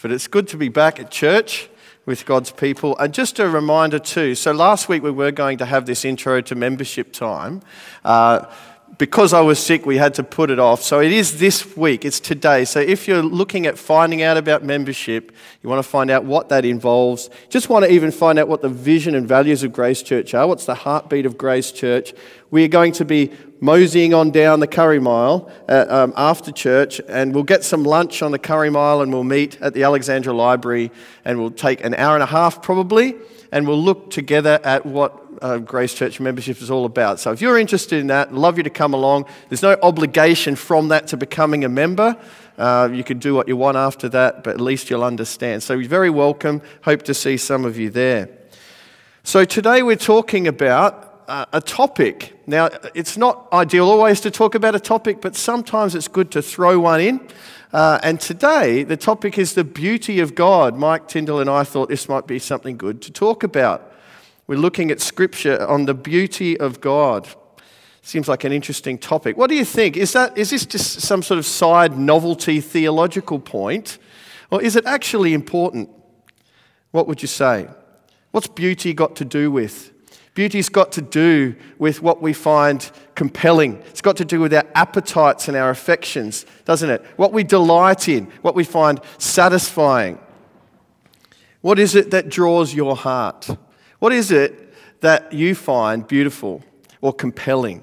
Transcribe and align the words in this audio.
but 0.00 0.10
it's 0.10 0.26
good 0.26 0.48
to 0.48 0.56
be 0.56 0.70
back 0.70 0.98
at 0.98 1.10
church 1.10 1.68
with 2.06 2.24
God's 2.24 2.50
people. 2.50 2.96
And 2.96 3.12
just 3.12 3.38
a 3.38 3.50
reminder, 3.50 3.98
too 3.98 4.34
so 4.34 4.52
last 4.52 4.88
week 4.88 5.02
we 5.02 5.10
were 5.10 5.32
going 5.32 5.58
to 5.58 5.66
have 5.66 5.84
this 5.84 6.02
intro 6.02 6.40
to 6.40 6.54
membership 6.54 7.12
time. 7.12 7.60
Uh, 8.06 8.46
because 8.98 9.32
I 9.34 9.40
was 9.40 9.58
sick, 9.58 9.84
we 9.84 9.98
had 9.98 10.14
to 10.14 10.22
put 10.22 10.50
it 10.50 10.58
off. 10.58 10.82
So 10.82 11.00
it 11.00 11.12
is 11.12 11.38
this 11.38 11.76
week, 11.76 12.04
it's 12.04 12.18
today. 12.18 12.64
So 12.64 12.80
if 12.80 13.06
you're 13.06 13.22
looking 13.22 13.66
at 13.66 13.78
finding 13.78 14.22
out 14.22 14.36
about 14.36 14.64
membership, 14.64 15.32
you 15.62 15.68
want 15.68 15.84
to 15.84 15.88
find 15.88 16.10
out 16.10 16.24
what 16.24 16.48
that 16.48 16.64
involves, 16.64 17.28
just 17.50 17.68
want 17.68 17.84
to 17.84 17.90
even 17.90 18.10
find 18.10 18.38
out 18.38 18.48
what 18.48 18.62
the 18.62 18.68
vision 18.68 19.14
and 19.14 19.28
values 19.28 19.62
of 19.62 19.72
Grace 19.72 20.02
Church 20.02 20.32
are, 20.32 20.46
what's 20.46 20.64
the 20.64 20.74
heartbeat 20.74 21.26
of 21.26 21.36
Grace 21.36 21.72
Church, 21.72 22.14
we 22.50 22.64
are 22.64 22.68
going 22.68 22.92
to 22.92 23.04
be 23.04 23.32
moseying 23.60 24.14
on 24.14 24.30
down 24.30 24.60
the 24.60 24.66
Curry 24.66 25.00
Mile 25.00 25.50
uh, 25.68 25.86
um, 25.88 26.14
after 26.16 26.52
church, 26.52 27.00
and 27.08 27.34
we'll 27.34 27.44
get 27.44 27.64
some 27.64 27.84
lunch 27.84 28.22
on 28.22 28.30
the 28.30 28.38
Curry 28.38 28.70
Mile 28.70 29.00
and 29.00 29.12
we'll 29.12 29.24
meet 29.24 29.60
at 29.60 29.74
the 29.74 29.82
Alexandra 29.82 30.32
Library, 30.32 30.90
and 31.24 31.38
we'll 31.38 31.50
take 31.50 31.84
an 31.84 31.94
hour 31.94 32.14
and 32.14 32.22
a 32.22 32.26
half 32.26 32.62
probably, 32.62 33.14
and 33.52 33.66
we'll 33.66 33.82
look 33.82 34.10
together 34.10 34.60
at 34.64 34.86
what 34.86 35.25
uh, 35.42 35.58
Grace 35.58 35.94
Church 35.94 36.20
membership 36.20 36.60
is 36.60 36.70
all 36.70 36.84
about. 36.84 37.20
So 37.20 37.32
if 37.32 37.40
you're 37.40 37.58
interested 37.58 38.00
in 38.00 38.08
that, 38.08 38.32
love 38.32 38.56
you 38.56 38.62
to 38.62 38.70
come 38.70 38.94
along. 38.94 39.26
There's 39.48 39.62
no 39.62 39.76
obligation 39.82 40.56
from 40.56 40.88
that 40.88 41.06
to 41.08 41.16
becoming 41.16 41.64
a 41.64 41.68
member. 41.68 42.16
Uh, 42.58 42.88
you 42.92 43.04
can 43.04 43.18
do 43.18 43.34
what 43.34 43.48
you 43.48 43.56
want 43.56 43.76
after 43.76 44.08
that, 44.10 44.44
but 44.44 44.54
at 44.54 44.60
least 44.60 44.90
you'll 44.90 45.04
understand. 45.04 45.62
So 45.62 45.74
you're 45.74 45.88
very 45.88 46.10
welcome. 46.10 46.62
Hope 46.82 47.02
to 47.02 47.14
see 47.14 47.36
some 47.36 47.64
of 47.64 47.78
you 47.78 47.90
there. 47.90 48.28
So 49.24 49.44
today 49.44 49.82
we're 49.82 49.96
talking 49.96 50.46
about 50.46 51.24
uh, 51.28 51.46
a 51.52 51.60
topic. 51.60 52.34
Now, 52.46 52.68
it's 52.94 53.16
not 53.16 53.48
ideal 53.52 53.88
always 53.88 54.20
to 54.20 54.30
talk 54.30 54.54
about 54.54 54.74
a 54.74 54.80
topic, 54.80 55.20
but 55.20 55.34
sometimes 55.34 55.94
it's 55.94 56.08
good 56.08 56.30
to 56.32 56.42
throw 56.42 56.78
one 56.78 57.00
in. 57.00 57.28
Uh, 57.72 57.98
and 58.02 58.20
today, 58.20 58.84
the 58.84 58.96
topic 58.96 59.36
is 59.36 59.54
the 59.54 59.64
beauty 59.64 60.20
of 60.20 60.34
God. 60.34 60.76
Mike 60.76 61.08
Tyndall 61.08 61.40
and 61.40 61.50
I 61.50 61.64
thought 61.64 61.88
this 61.88 62.08
might 62.08 62.26
be 62.26 62.38
something 62.38 62.76
good 62.76 63.02
to 63.02 63.12
talk 63.12 63.42
about. 63.42 63.92
We're 64.46 64.58
looking 64.58 64.90
at 64.90 65.00
scripture 65.00 65.66
on 65.66 65.86
the 65.86 65.94
beauty 65.94 66.58
of 66.58 66.80
God. 66.80 67.28
Seems 68.02 68.28
like 68.28 68.44
an 68.44 68.52
interesting 68.52 68.98
topic. 68.98 69.36
What 69.36 69.50
do 69.50 69.56
you 69.56 69.64
think? 69.64 69.96
Is, 69.96 70.12
that, 70.12 70.38
is 70.38 70.50
this 70.50 70.64
just 70.64 71.00
some 71.00 71.22
sort 71.22 71.38
of 71.38 71.46
side 71.46 71.98
novelty 71.98 72.60
theological 72.60 73.40
point? 73.40 73.98
Or 74.50 74.62
is 74.62 74.76
it 74.76 74.86
actually 74.86 75.34
important? 75.34 75.90
What 76.92 77.08
would 77.08 77.20
you 77.22 77.28
say? 77.28 77.68
What's 78.30 78.46
beauty 78.46 78.94
got 78.94 79.16
to 79.16 79.24
do 79.24 79.50
with? 79.50 79.92
Beauty's 80.34 80.68
got 80.68 80.92
to 80.92 81.02
do 81.02 81.56
with 81.78 82.02
what 82.02 82.22
we 82.22 82.32
find 82.32 82.88
compelling. 83.16 83.82
It's 83.86 84.02
got 84.02 84.18
to 84.18 84.24
do 84.24 84.38
with 84.38 84.54
our 84.54 84.66
appetites 84.74 85.48
and 85.48 85.56
our 85.56 85.70
affections, 85.70 86.46
doesn't 86.64 86.90
it? 86.90 87.04
What 87.16 87.32
we 87.32 87.42
delight 87.42 88.08
in, 88.08 88.26
what 88.42 88.54
we 88.54 88.62
find 88.62 89.00
satisfying. 89.18 90.20
What 91.62 91.80
is 91.80 91.96
it 91.96 92.12
that 92.12 92.28
draws 92.28 92.72
your 92.74 92.94
heart? 92.94 93.48
What 93.98 94.12
is 94.12 94.30
it 94.30 94.74
that 95.00 95.32
you 95.32 95.54
find 95.54 96.06
beautiful 96.06 96.62
or 97.00 97.12
compelling 97.12 97.82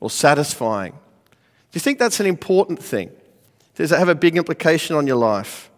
or 0.00 0.10
satisfying? 0.10 0.92
Do 0.92 1.76
you 1.76 1.80
think 1.80 1.98
that's 1.98 2.20
an 2.20 2.26
important 2.26 2.82
thing? 2.82 3.10
Does 3.74 3.92
it 3.92 3.98
have 3.98 4.08
a 4.08 4.14
big 4.14 4.36
implication 4.36 4.96
on 4.96 5.06
your 5.06 5.16
life? 5.16 5.70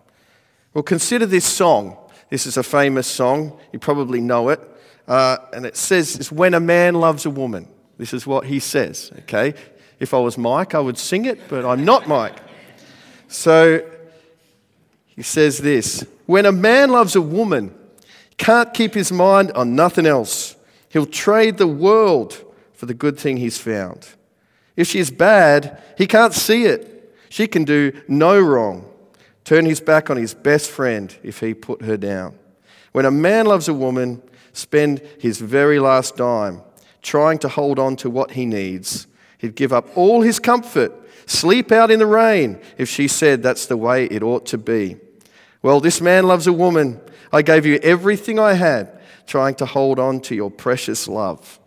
Well, 0.75 0.83
consider 0.83 1.27
this 1.27 1.45
song. 1.45 1.97
This 2.29 2.47
is 2.47 2.57
a 2.57 2.63
famous 2.63 3.07
song. 3.07 3.59
You 3.73 3.79
probably 3.79 4.21
know 4.21 4.51
it. 4.51 4.61
Uh, 5.09 5.39
and 5.53 5.65
it 5.65 5.77
says, 5.77 6.17
it's 6.17 6.33
when 6.33 6.53
a 6.55 6.61
man 6.61 6.95
loves 6.95 7.25
a 7.25 7.31
woman. 7.31 7.69
This 7.97 8.13
is 8.13 8.27
what 8.27 8.45
he 8.45 8.59
says, 8.59 9.11
okay? 9.21 9.55
If 9.99 10.13
I 10.13 10.19
was 10.19 10.37
Mike, 10.37 10.75
I 10.75 10.81
would 10.81 10.99
sing 10.99 11.25
it, 11.25 11.49
but 11.49 11.65
I'm 11.65 11.85
not 11.85 12.07
Mike. 12.07 12.37
So 13.29 13.83
he 15.07 15.23
says 15.23 15.59
this 15.59 16.05
When 16.27 16.45
a 16.45 16.53
man 16.53 16.91
loves 16.91 17.17
a 17.17 17.23
woman, 17.23 17.75
can't 18.39 18.73
keep 18.75 18.95
his 18.95 19.11
mind 19.11 19.53
on 19.53 19.75
nothing 19.75 20.07
else. 20.07 20.57
He'll 20.89 21.07
trade 21.07 21.59
the 21.59 21.67
world 21.67 22.43
for 22.75 22.87
the 22.87 22.95
good 22.95 23.19
thing 23.19 23.39
he's 23.39 23.59
found. 23.59 24.09
If 24.77 24.87
she's 24.87 25.11
bad, 25.11 25.83
he 25.97 26.07
can't 26.07 26.35
see 26.35 26.65
it. 26.65 27.15
She 27.29 27.47
can 27.47 27.65
do 27.65 27.93
no 28.09 28.39
wrong. 28.39 28.89
Turn 29.45 29.65
his 29.65 29.81
back 29.81 30.11
on 30.11 30.17
his 30.17 30.35
best 30.35 30.71
friend 30.71 31.15
if 31.23 31.41
he 31.41 31.55
put 31.55 31.83
her 31.83 31.97
down. 31.97 32.39
When 32.93 33.05
a 33.05 33.11
man 33.11 33.47
loves 33.47 33.69
a 33.69 33.75
woman, 33.75 34.23
spend 34.53 35.01
his 35.19 35.39
very 35.41 35.79
last 35.79 36.17
dime 36.17 36.63
trying 37.03 37.39
to 37.39 37.49
hold 37.49 37.79
on 37.79 37.95
to 37.97 38.11
what 38.11 38.33
he 38.33 38.45
needs. 38.45 39.07
He'd 39.39 39.55
give 39.55 39.73
up 39.73 39.89
all 39.97 40.23
his 40.23 40.41
comfort, 40.41 40.93
sleep 41.27 41.71
out 41.71 41.91
in 41.91 42.01
the 42.01 42.07
rain 42.07 42.59
if 42.79 42.89
she 42.89 43.07
said 43.07 43.43
that's 43.43 43.67
the 43.67 43.77
way 43.77 44.07
it 44.07 44.23
ought 44.23 44.47
to 44.47 44.59
be. 44.59 44.97
Well, 45.63 45.81
this 45.81 46.01
man 46.01 46.27
loves 46.27 46.47
a 46.47 46.53
woman 46.53 47.01
I 47.33 47.43
gave 47.43 47.67
you 47.67 47.77
everything 47.83 48.39
I 48.39 48.55
had, 48.55 48.99
trying 49.27 49.55
to 49.57 49.67
hold 49.67 49.99
on 49.99 50.21
to 50.23 50.35
your 50.35 50.51
precious 50.51 51.09
love. 51.09 51.61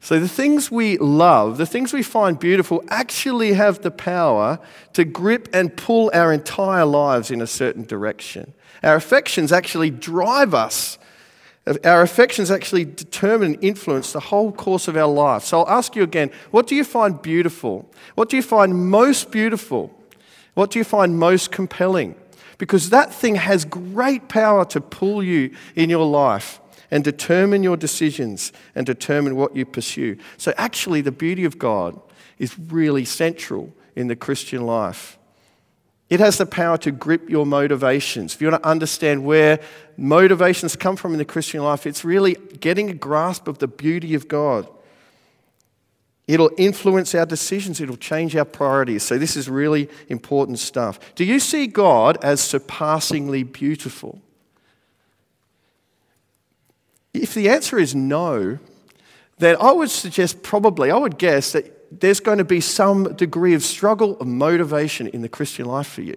So, 0.00 0.20
the 0.20 0.28
things 0.28 0.70
we 0.70 0.98
love, 0.98 1.58
the 1.58 1.66
things 1.66 1.92
we 1.92 2.04
find 2.04 2.38
beautiful, 2.38 2.84
actually 2.88 3.54
have 3.54 3.82
the 3.82 3.90
power 3.90 4.60
to 4.92 5.04
grip 5.04 5.48
and 5.52 5.76
pull 5.76 6.12
our 6.14 6.32
entire 6.32 6.84
lives 6.84 7.32
in 7.32 7.40
a 7.40 7.46
certain 7.46 7.82
direction. 7.82 8.52
Our 8.84 8.94
affections 8.94 9.50
actually 9.50 9.90
drive 9.90 10.54
us. 10.54 10.98
Our 11.82 12.02
affections 12.02 12.52
actually 12.52 12.84
determine 12.84 13.54
and 13.54 13.64
influence 13.64 14.12
the 14.12 14.20
whole 14.20 14.52
course 14.52 14.86
of 14.86 14.96
our 14.96 15.08
life. 15.08 15.42
So, 15.42 15.62
I'll 15.62 15.78
ask 15.78 15.96
you 15.96 16.04
again 16.04 16.30
what 16.52 16.68
do 16.68 16.76
you 16.76 16.84
find 16.84 17.20
beautiful? 17.20 17.90
What 18.14 18.28
do 18.28 18.36
you 18.36 18.42
find 18.42 18.88
most 18.88 19.32
beautiful? 19.32 19.92
What 20.54 20.70
do 20.70 20.78
you 20.78 20.84
find 20.84 21.18
most 21.18 21.50
compelling? 21.50 22.14
Because 22.58 22.90
that 22.90 23.12
thing 23.12 23.36
has 23.36 23.64
great 23.64 24.28
power 24.28 24.64
to 24.66 24.80
pull 24.80 25.22
you 25.22 25.54
in 25.74 25.90
your 25.90 26.06
life 26.06 26.60
and 26.90 27.02
determine 27.02 27.62
your 27.62 27.76
decisions 27.76 28.52
and 28.74 28.86
determine 28.86 29.36
what 29.36 29.56
you 29.56 29.64
pursue. 29.64 30.16
So, 30.36 30.52
actually, 30.56 31.00
the 31.00 31.12
beauty 31.12 31.44
of 31.44 31.58
God 31.58 32.00
is 32.38 32.58
really 32.58 33.04
central 33.04 33.72
in 33.94 34.08
the 34.08 34.16
Christian 34.16 34.64
life. 34.66 35.18
It 36.08 36.20
has 36.20 36.38
the 36.38 36.46
power 36.46 36.78
to 36.78 36.92
grip 36.92 37.28
your 37.28 37.44
motivations. 37.44 38.34
If 38.34 38.40
you 38.40 38.48
want 38.48 38.62
to 38.62 38.68
understand 38.68 39.24
where 39.24 39.58
motivations 39.96 40.76
come 40.76 40.94
from 40.94 41.12
in 41.12 41.18
the 41.18 41.24
Christian 41.24 41.62
life, 41.62 41.86
it's 41.86 42.04
really 42.04 42.34
getting 42.60 42.90
a 42.90 42.94
grasp 42.94 43.48
of 43.48 43.58
the 43.58 43.66
beauty 43.66 44.14
of 44.14 44.28
God. 44.28 44.68
It'll 46.26 46.50
influence 46.56 47.14
our 47.14 47.26
decisions, 47.26 47.80
it'll 47.80 47.96
change 47.96 48.34
our 48.34 48.44
priorities. 48.44 49.04
So, 49.04 49.16
this 49.16 49.36
is 49.36 49.48
really 49.48 49.88
important 50.08 50.58
stuff. 50.58 50.98
Do 51.14 51.24
you 51.24 51.38
see 51.38 51.66
God 51.66 52.18
as 52.22 52.40
surpassingly 52.40 53.44
beautiful? 53.44 54.20
If 57.14 57.32
the 57.32 57.48
answer 57.48 57.78
is 57.78 57.94
no, 57.94 58.58
then 59.38 59.56
I 59.60 59.72
would 59.72 59.90
suggest 59.90 60.42
probably, 60.42 60.90
I 60.90 60.96
would 60.96 61.18
guess 61.18 61.52
that 61.52 62.00
there's 62.00 62.20
going 62.20 62.38
to 62.38 62.44
be 62.44 62.60
some 62.60 63.14
degree 63.14 63.54
of 63.54 63.62
struggle 63.62 64.18
of 64.18 64.26
motivation 64.26 65.06
in 65.06 65.22
the 65.22 65.28
Christian 65.28 65.66
life 65.66 65.86
for 65.86 66.02
you. 66.02 66.16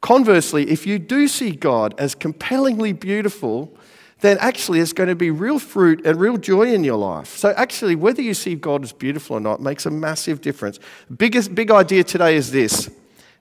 Conversely, 0.00 0.68
if 0.70 0.86
you 0.86 0.98
do 0.98 1.28
see 1.28 1.52
God 1.52 1.94
as 1.98 2.14
compellingly 2.14 2.92
beautiful, 2.92 3.76
then 4.20 4.38
actually 4.40 4.80
it's 4.80 4.92
going 4.92 5.08
to 5.08 5.14
be 5.14 5.30
real 5.30 5.58
fruit 5.58 6.04
and 6.06 6.18
real 6.18 6.38
joy 6.38 6.72
in 6.72 6.84
your 6.84 6.96
life. 6.96 7.36
So, 7.36 7.50
actually, 7.56 7.96
whether 7.96 8.22
you 8.22 8.34
see 8.34 8.54
God 8.54 8.82
as 8.82 8.92
beautiful 8.92 9.36
or 9.36 9.40
not 9.40 9.60
makes 9.60 9.84
a 9.84 9.90
massive 9.90 10.40
difference. 10.40 10.78
Biggest, 11.14 11.54
big 11.54 11.70
idea 11.70 12.02
today 12.04 12.36
is 12.36 12.50
this 12.50 12.90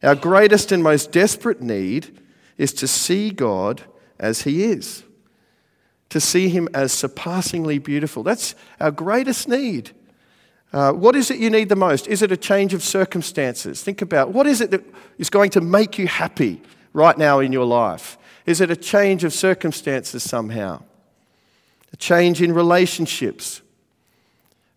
our 0.04 0.16
greatest 0.16 0.72
and 0.72 0.84
most 0.84 1.12
desperate 1.12 1.62
need 1.62 2.20
is 2.58 2.74
to 2.74 2.88
see 2.88 3.32
God 3.32 3.84
as 4.20 4.42
He 4.42 4.64
is, 4.64 5.04
to 6.10 6.20
see 6.20 6.50
Him 6.50 6.68
as 6.74 6.92
surpassingly 6.92 7.80
beautiful. 7.80 8.24
That's 8.24 8.56
our 8.80 8.92
greatest 8.92 9.48
need. 9.48 9.92
Uh, 10.74 10.92
what 10.92 11.16
is 11.16 11.32
it 11.32 11.40
you 11.40 11.50
need 11.50 11.70
the 11.70 11.76
most? 11.76 12.06
Is 12.08 12.22
it 12.22 12.34
a 12.34 12.38
change 12.38 12.74
of 12.74 12.84
circumstances? 12.84 13.82
Think 13.82 14.02
about 14.02 14.32
what 14.32 14.46
is 14.46 14.60
it 14.60 14.72
that 14.72 14.84
is 15.18 15.30
going 15.30 15.50
to 15.52 15.62
make 15.62 15.98
you 15.98 16.08
happy 16.08 16.62
right 16.92 17.18
now 17.18 17.40
in 17.40 17.54
your 17.54 17.66
life? 17.66 18.18
Is 18.46 18.62
it 18.62 18.70
a 18.70 18.76
change 18.76 19.24
of 19.24 19.34
circumstances 19.34 20.24
somehow? 20.24 20.84
A 21.92 21.98
change 21.98 22.42
in 22.42 22.54
relationships? 22.54 23.62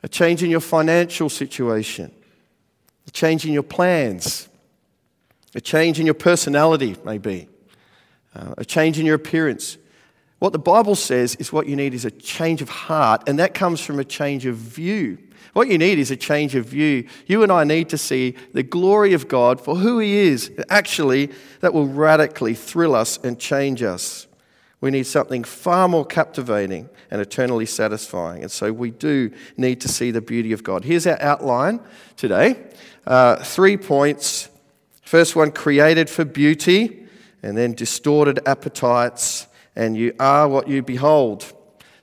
A 0.03 0.09
change 0.09 0.43
in 0.43 0.51
your 0.51 0.61
financial 0.61 1.29
situation? 1.29 2.13
A 3.07 3.11
change 3.11 3.45
in 3.45 3.53
your 3.53 3.63
plans? 3.63 4.49
A 5.55 5.61
change 5.61 5.99
in 5.99 6.07
your 6.07 6.15
personality, 6.15 6.97
maybe? 7.05 7.49
Uh, 8.35 8.55
a 8.59 8.65
change 8.65 8.99
in 8.99 9.07
your 9.07 9.17
appearance? 9.17 9.77
What 10.39 10.53
the 10.53 10.59
Bible 10.59 10.95
says 10.95 11.35
is 11.37 11.53
what 11.53 11.67
you 11.67 11.75
need 11.75 11.95
is 11.95 12.05
a 12.05 12.11
change 12.11 12.63
of 12.63 12.69
heart, 12.69 13.29
and 13.29 13.39
that 13.39 13.55
comes 13.55 13.81
from 13.81 13.99
a 13.99 14.05
change 14.05 14.47
of 14.47 14.57
view. 14.57 15.19
What 15.53 15.69
you 15.69 15.79
need 15.79 15.99
is 15.99 16.11
a 16.11 16.17
change 16.17 16.55
of 16.55 16.67
view. 16.67 17.09
You 17.27 17.43
and 17.43 17.51
I 17.51 17.65
need 17.65 17.89
to 17.91 17.99
see 17.99 18.35
the 18.53 18.63
glory 18.63 19.13
of 19.13 19.29
God 19.29 19.61
for 19.61 19.77
who 19.77 19.99
He 19.99 20.17
is. 20.17 20.51
Actually, 20.69 21.31
that 21.61 21.75
will 21.75 21.87
radically 21.87 22.55
thrill 22.55 22.95
us 22.95 23.19
and 23.19 23.39
change 23.39 23.83
us. 23.83 24.27
We 24.81 24.91
need 24.91 25.07
something 25.07 25.43
far 25.45 25.89
more 25.89 26.05
captivating 26.05 26.89
and 27.11 27.21
eternally 27.21 27.67
satisfying. 27.67 28.43
And 28.43 28.51
so 28.51 28.73
we 28.73 28.91
do 28.91 29.33
need 29.57 29.81
to 29.81 29.89
see 29.89 30.11
the 30.11 30.21
beauty 30.21 30.53
of 30.53 30.63
God. 30.63 30.85
Here's 30.85 31.07
our 31.07 31.21
outline 31.21 31.81
today 32.17 32.65
uh, 33.07 33.37
three 33.37 33.77
points. 33.77 34.51
First 35.03 35.35
one 35.35 35.51
created 35.51 36.11
for 36.11 36.25
beauty, 36.27 37.07
and 37.43 37.57
then 37.57 37.73
distorted 37.73 38.41
appetites, 38.47 39.47
and 39.75 39.97
you 39.97 40.13
are 40.21 40.47
what 40.47 40.69
you 40.69 40.83
behold. 40.83 41.51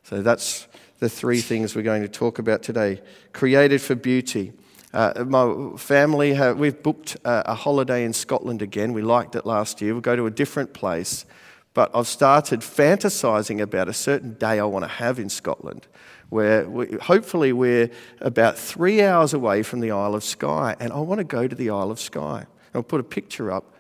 So 0.04 0.24
that's 0.24 0.68
the 1.00 1.10
three 1.10 1.42
things 1.42 1.76
we're 1.76 1.84
going 1.84 2.02
to 2.02 2.08
talk 2.08 2.40
about 2.40 2.64
today. 2.64 3.02
Created 3.36 3.82
for 3.82 3.96
beauty. 3.96 4.54
Uh, 4.94 5.26
my 5.28 5.76
family, 5.76 6.36
have, 6.36 6.58
we've 6.58 6.82
booked 6.82 7.18
a, 7.26 7.52
a 7.52 7.54
holiday 7.54 8.06
in 8.06 8.14
Scotland 8.14 8.62
again. 8.62 8.94
We 8.94 9.02
liked 9.02 9.36
it 9.36 9.46
last 9.46 9.82
year. 9.82 9.94
We'll 9.94 10.00
go 10.00 10.16
to 10.16 10.26
a 10.26 10.32
different 10.32 10.74
place. 10.74 11.26
But 11.74 11.92
I've 11.94 12.08
started 12.08 12.62
fantasizing 12.62 13.60
about 13.60 13.90
a 13.90 13.94
certain 13.94 14.36
day 14.36 14.58
I 14.58 14.64
want 14.64 14.86
to 14.86 14.90
have 14.90 15.20
in 15.20 15.28
Scotland 15.28 15.86
where 16.30 16.68
we, 16.70 16.88
hopefully 17.02 17.52
we're 17.52 17.90
about 18.22 18.58
three 18.58 19.04
hours 19.04 19.34
away 19.34 19.64
from 19.64 19.82
the 19.82 19.92
Isle 19.92 20.16
of 20.16 20.24
Skye, 20.24 20.78
and 20.80 20.94
I 20.94 21.00
want 21.00 21.20
to 21.20 21.26
go 21.26 21.46
to 21.46 21.56
the 21.56 21.70
Isle 21.70 21.92
of 21.92 22.00
Skye. 22.00 22.46
I'll 22.74 22.84
put 22.84 23.02
a 23.02 23.04
picture 23.04 23.52
up. 23.52 23.75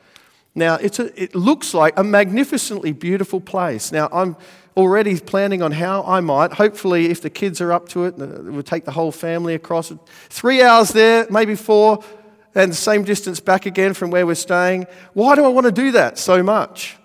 Now, 0.55 0.75
it's 0.75 0.99
a, 0.99 1.21
it 1.21 1.35
looks 1.35 1.73
like 1.73 1.99
a 1.99 2.03
magnificently 2.03 2.93
beautiful 2.93 3.41
place. 3.41 3.91
Now, 3.91 4.07
I'm 4.11 4.37
already 4.77 5.19
planning 5.19 5.61
on 5.61 5.73
how 5.73 6.03
I 6.03 6.21
might, 6.21 6.53
hopefully, 6.53 7.11
if 7.11 7.21
the 7.21 7.29
kids 7.29 7.59
are 7.59 7.73
up 7.73 7.89
to 7.89 8.05
it, 8.05 8.17
we'll 8.17 8.63
take 8.63 8.85
the 8.85 8.91
whole 8.91 9.11
family 9.11 9.53
across. 9.53 9.91
Three 10.29 10.61
hours 10.61 10.89
there, 10.89 11.27
maybe 11.29 11.55
four, 11.55 12.03
and 12.55 12.71
the 12.71 12.75
same 12.75 13.03
distance 13.03 13.41
back 13.41 13.65
again 13.65 13.93
from 13.93 14.11
where 14.11 14.25
we're 14.25 14.35
staying. 14.35 14.87
Why 15.13 15.35
do 15.35 15.43
I 15.43 15.49
want 15.49 15.65
to 15.65 15.71
do 15.71 15.91
that 15.91 16.17
so 16.17 16.41
much? 16.41 16.97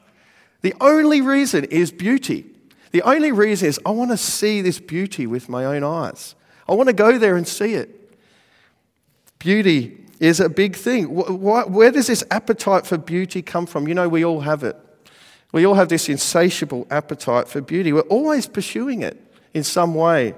The 0.62 0.74
only 0.80 1.20
reason 1.20 1.64
is 1.64 1.90
beauty. 1.90 2.46
The 2.92 3.02
only 3.02 3.32
reason 3.32 3.68
is 3.68 3.80
I 3.84 3.90
want 3.90 4.10
to 4.10 4.16
see 4.16 4.62
this 4.62 4.78
beauty 4.78 5.26
with 5.26 5.48
my 5.48 5.64
own 5.64 5.82
eyes. 5.82 6.34
I 6.68 6.74
want 6.74 6.88
to 6.88 6.92
go 6.92 7.18
there 7.18 7.36
and 7.36 7.46
see 7.46 7.74
it. 7.74 7.96
Beauty 9.38 10.06
is 10.20 10.38
a 10.38 10.48
big 10.48 10.76
thing. 10.76 11.06
Where 11.06 11.90
does 11.90 12.06
this 12.06 12.22
appetite 12.30 12.86
for 12.86 12.98
beauty 12.98 13.42
come 13.42 13.66
from? 13.66 13.88
You 13.88 13.94
know, 13.94 14.08
we 14.08 14.24
all 14.24 14.40
have 14.40 14.62
it. 14.62 14.76
We 15.52 15.66
all 15.66 15.74
have 15.74 15.88
this 15.88 16.08
insatiable 16.08 16.86
appetite 16.90 17.48
for 17.48 17.60
beauty. 17.60 17.92
We're 17.92 18.02
always 18.02 18.46
pursuing 18.46 19.02
it 19.02 19.18
in 19.54 19.64
some 19.64 19.94
way. 19.94 20.34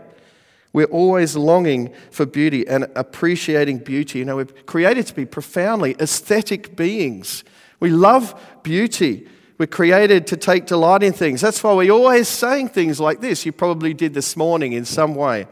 We're 0.73 0.87
always 0.87 1.37
longing 1.37 1.93
for 2.11 2.25
beauty 2.25 2.67
and 2.67 2.87
appreciating 2.94 3.79
beauty. 3.79 4.20
You 4.20 4.25
know, 4.25 4.37
we're 4.37 4.46
created 4.46 5.06
to 5.08 5.14
be 5.14 5.26
profoundly 5.26 5.96
aesthetic 6.00 6.76
beings. 6.76 7.44
We 7.78 7.90
love 7.90 8.40
beauty. 8.62 9.28
We're 9.58 9.67
created 9.67 10.26
to 10.28 10.37
take 10.37 10.64
delight 10.67 11.02
in 11.02 11.12
things. 11.12 11.43
That's 11.43 11.62
why 11.62 11.75
we're 11.75 11.93
always 11.93 12.28
saying 12.28 12.70
things 12.70 12.99
like 12.99 13.20
this. 13.20 13.44
You 13.44 13.52
probably 13.52 13.93
did 13.93 14.14
this 14.14 14.35
morning 14.35 14.73
in 14.73 14.87
some 14.87 15.14
way. 15.14 15.46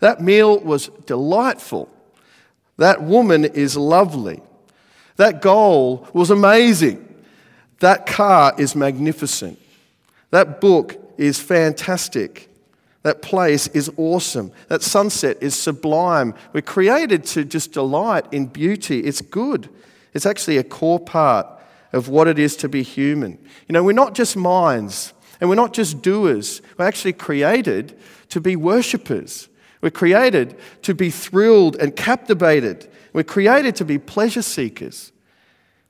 That 0.00 0.20
meal 0.20 0.58
was 0.60 0.88
delightful. 1.06 1.88
That 2.78 3.02
woman 3.02 3.44
is 3.44 3.76
lovely. 3.76 4.40
That 5.16 5.42
goal 5.42 6.08
was 6.12 6.30
amazing. 6.30 7.04
That 7.80 8.06
car 8.06 8.54
is 8.56 8.74
magnificent. 8.74 9.58
That 10.30 10.60
book 10.60 10.96
is 11.16 11.40
fantastic. 11.40 12.48
That 13.02 13.22
place 13.22 13.68
is 13.68 13.90
awesome. 13.96 14.52
That 14.68 14.82
sunset 14.82 15.38
is 15.40 15.54
sublime. 15.54 16.34
We're 16.52 16.62
created 16.62 17.24
to 17.26 17.44
just 17.44 17.72
delight 17.72 18.26
in 18.32 18.46
beauty. 18.46 19.00
It's 19.00 19.20
good. 19.20 19.68
It's 20.14 20.26
actually 20.26 20.58
a 20.58 20.64
core 20.64 21.00
part 21.00 21.46
of 21.92 22.08
what 22.08 22.28
it 22.28 22.38
is 22.38 22.56
to 22.56 22.68
be 22.68 22.82
human. 22.82 23.38
You 23.66 23.72
know, 23.72 23.82
we're 23.82 23.92
not 23.92 24.14
just 24.14 24.36
minds 24.36 25.12
and 25.40 25.48
we're 25.48 25.56
not 25.56 25.72
just 25.72 26.02
doers. 26.02 26.60
We're 26.76 26.86
actually 26.86 27.14
created 27.14 27.98
to 28.30 28.40
be 28.40 28.56
worshippers. 28.56 29.47
We're 29.80 29.90
created 29.90 30.58
to 30.82 30.94
be 30.94 31.10
thrilled 31.10 31.76
and 31.76 31.94
captivated. 31.94 32.88
We're 33.12 33.24
created 33.24 33.76
to 33.76 33.84
be 33.84 33.98
pleasure 33.98 34.42
seekers. 34.42 35.12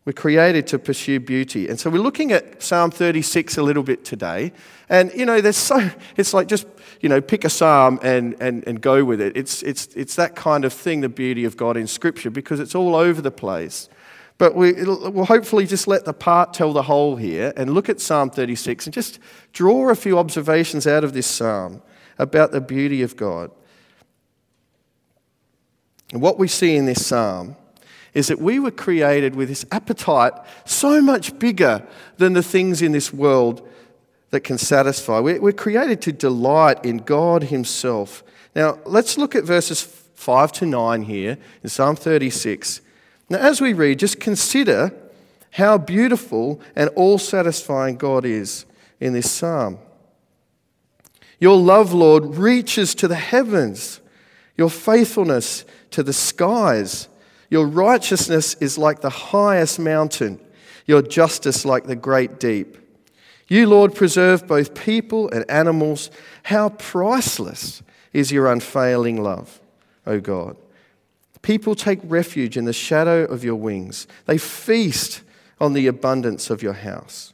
We're 0.04 0.12
created 0.12 0.66
to 0.68 0.78
pursue 0.78 1.20
beauty. 1.20 1.68
And 1.68 1.78
so 1.78 1.90
we're 1.90 2.00
looking 2.00 2.32
at 2.32 2.62
Psalm 2.62 2.90
36 2.90 3.58
a 3.58 3.62
little 3.62 3.82
bit 3.82 4.06
today. 4.06 4.52
And, 4.88 5.12
you 5.14 5.26
know, 5.26 5.42
there's 5.42 5.58
so, 5.58 5.90
it's 6.16 6.32
like 6.32 6.48
just, 6.48 6.66
you 7.02 7.10
know, 7.10 7.20
pick 7.20 7.44
a 7.44 7.50
psalm 7.50 8.00
and, 8.02 8.34
and, 8.40 8.66
and 8.66 8.80
go 8.80 9.04
with 9.04 9.20
it. 9.20 9.36
It's, 9.36 9.62
it's, 9.62 9.86
it's 9.88 10.14
that 10.16 10.34
kind 10.34 10.64
of 10.64 10.72
thing, 10.72 11.02
the 11.02 11.10
beauty 11.10 11.44
of 11.44 11.58
God 11.58 11.76
in 11.76 11.86
Scripture, 11.86 12.30
because 12.30 12.58
it's 12.58 12.74
all 12.74 12.94
over 12.94 13.20
the 13.20 13.30
place. 13.30 13.90
But 14.38 14.54
we, 14.54 14.72
will 14.72 15.26
hopefully 15.26 15.66
just 15.66 15.86
let 15.86 16.06
the 16.06 16.14
part 16.14 16.54
tell 16.54 16.72
the 16.72 16.84
whole 16.84 17.16
here 17.16 17.52
and 17.54 17.74
look 17.74 17.90
at 17.90 18.00
Psalm 18.00 18.30
36 18.30 18.86
and 18.86 18.94
just 18.94 19.18
draw 19.52 19.90
a 19.90 19.94
few 19.94 20.18
observations 20.18 20.86
out 20.86 21.04
of 21.04 21.12
this 21.12 21.26
psalm 21.26 21.82
about 22.18 22.52
the 22.52 22.60
beauty 22.62 23.02
of 23.02 23.14
God. 23.16 23.50
And 26.12 26.22
what 26.22 26.38
we 26.38 26.48
see 26.48 26.76
in 26.76 26.86
this 26.86 27.06
psalm 27.06 27.56
is 28.14 28.28
that 28.28 28.40
we 28.40 28.58
were 28.58 28.70
created 28.70 29.36
with 29.36 29.48
this 29.48 29.66
appetite 29.70 30.32
so 30.64 31.00
much 31.02 31.38
bigger 31.38 31.86
than 32.16 32.32
the 32.32 32.42
things 32.42 32.82
in 32.82 32.92
this 32.92 33.12
world 33.12 33.66
that 34.30 34.40
can 34.40 34.58
satisfy. 34.58 35.20
We're 35.20 35.52
created 35.52 36.02
to 36.02 36.12
delight 36.12 36.84
in 36.84 36.98
God 36.98 37.44
Himself. 37.44 38.22
Now, 38.54 38.78
let's 38.86 39.18
look 39.18 39.34
at 39.34 39.44
verses 39.44 39.82
5 39.82 40.52
to 40.52 40.66
9 40.66 41.02
here 41.02 41.38
in 41.62 41.68
Psalm 41.68 41.96
36 41.96 42.80
now, 43.28 43.38
as 43.38 43.60
we 43.60 43.72
read, 43.72 43.98
just 43.98 44.20
consider 44.20 44.92
how 45.52 45.78
beautiful 45.78 46.60
and 46.74 46.88
all 46.90 47.18
satisfying 47.18 47.96
God 47.96 48.24
is 48.24 48.64
in 49.00 49.12
this 49.12 49.30
psalm. 49.30 49.78
Your 51.38 51.56
love, 51.56 51.92
Lord, 51.92 52.36
reaches 52.36 52.94
to 52.96 53.08
the 53.08 53.16
heavens, 53.16 54.00
your 54.56 54.70
faithfulness 54.70 55.64
to 55.90 56.02
the 56.02 56.12
skies. 56.12 57.08
Your 57.50 57.66
righteousness 57.66 58.54
is 58.54 58.78
like 58.78 59.00
the 59.00 59.10
highest 59.10 59.78
mountain, 59.78 60.40
your 60.86 61.02
justice 61.02 61.64
like 61.64 61.84
the 61.84 61.96
great 61.96 62.38
deep. 62.38 62.76
You, 63.48 63.66
Lord, 63.66 63.94
preserve 63.94 64.46
both 64.46 64.74
people 64.74 65.30
and 65.30 65.50
animals. 65.50 66.10
How 66.44 66.68
priceless 66.68 67.82
is 68.12 68.30
your 68.30 68.50
unfailing 68.50 69.22
love, 69.22 69.60
O 70.06 70.20
God. 70.20 70.56
People 71.40 71.74
take 71.74 72.00
refuge 72.04 72.56
in 72.56 72.66
the 72.66 72.72
shadow 72.72 73.24
of 73.24 73.44
your 73.44 73.54
wings. 73.54 74.06
They 74.26 74.38
feast 74.38 75.22
on 75.60 75.72
the 75.72 75.86
abundance 75.86 76.50
of 76.50 76.62
your 76.62 76.74
house. 76.74 77.32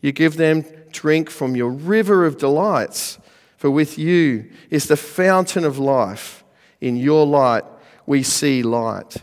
You 0.00 0.12
give 0.12 0.36
them 0.36 0.64
drink 0.92 1.28
from 1.28 1.54
your 1.54 1.70
river 1.70 2.24
of 2.24 2.38
delights, 2.38 3.18
for 3.56 3.70
with 3.70 3.98
you 3.98 4.50
is 4.70 4.86
the 4.86 4.96
fountain 4.96 5.64
of 5.64 5.78
life. 5.78 6.42
In 6.80 6.96
your 6.96 7.26
light 7.26 7.64
we 8.10 8.24
see 8.24 8.60
light. 8.64 9.18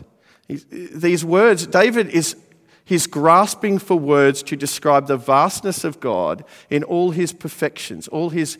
These 0.48 1.22
words, 1.22 1.66
David 1.66 2.08
is 2.08 2.36
he's 2.86 3.06
grasping 3.06 3.78
for 3.78 3.98
words 3.98 4.42
to 4.44 4.56
describe 4.56 5.08
the 5.08 5.18
vastness 5.18 5.84
of 5.84 6.00
God 6.00 6.42
in 6.70 6.82
all 6.84 7.10
his 7.10 7.34
perfections, 7.34 8.08
all 8.08 8.30
his 8.30 8.56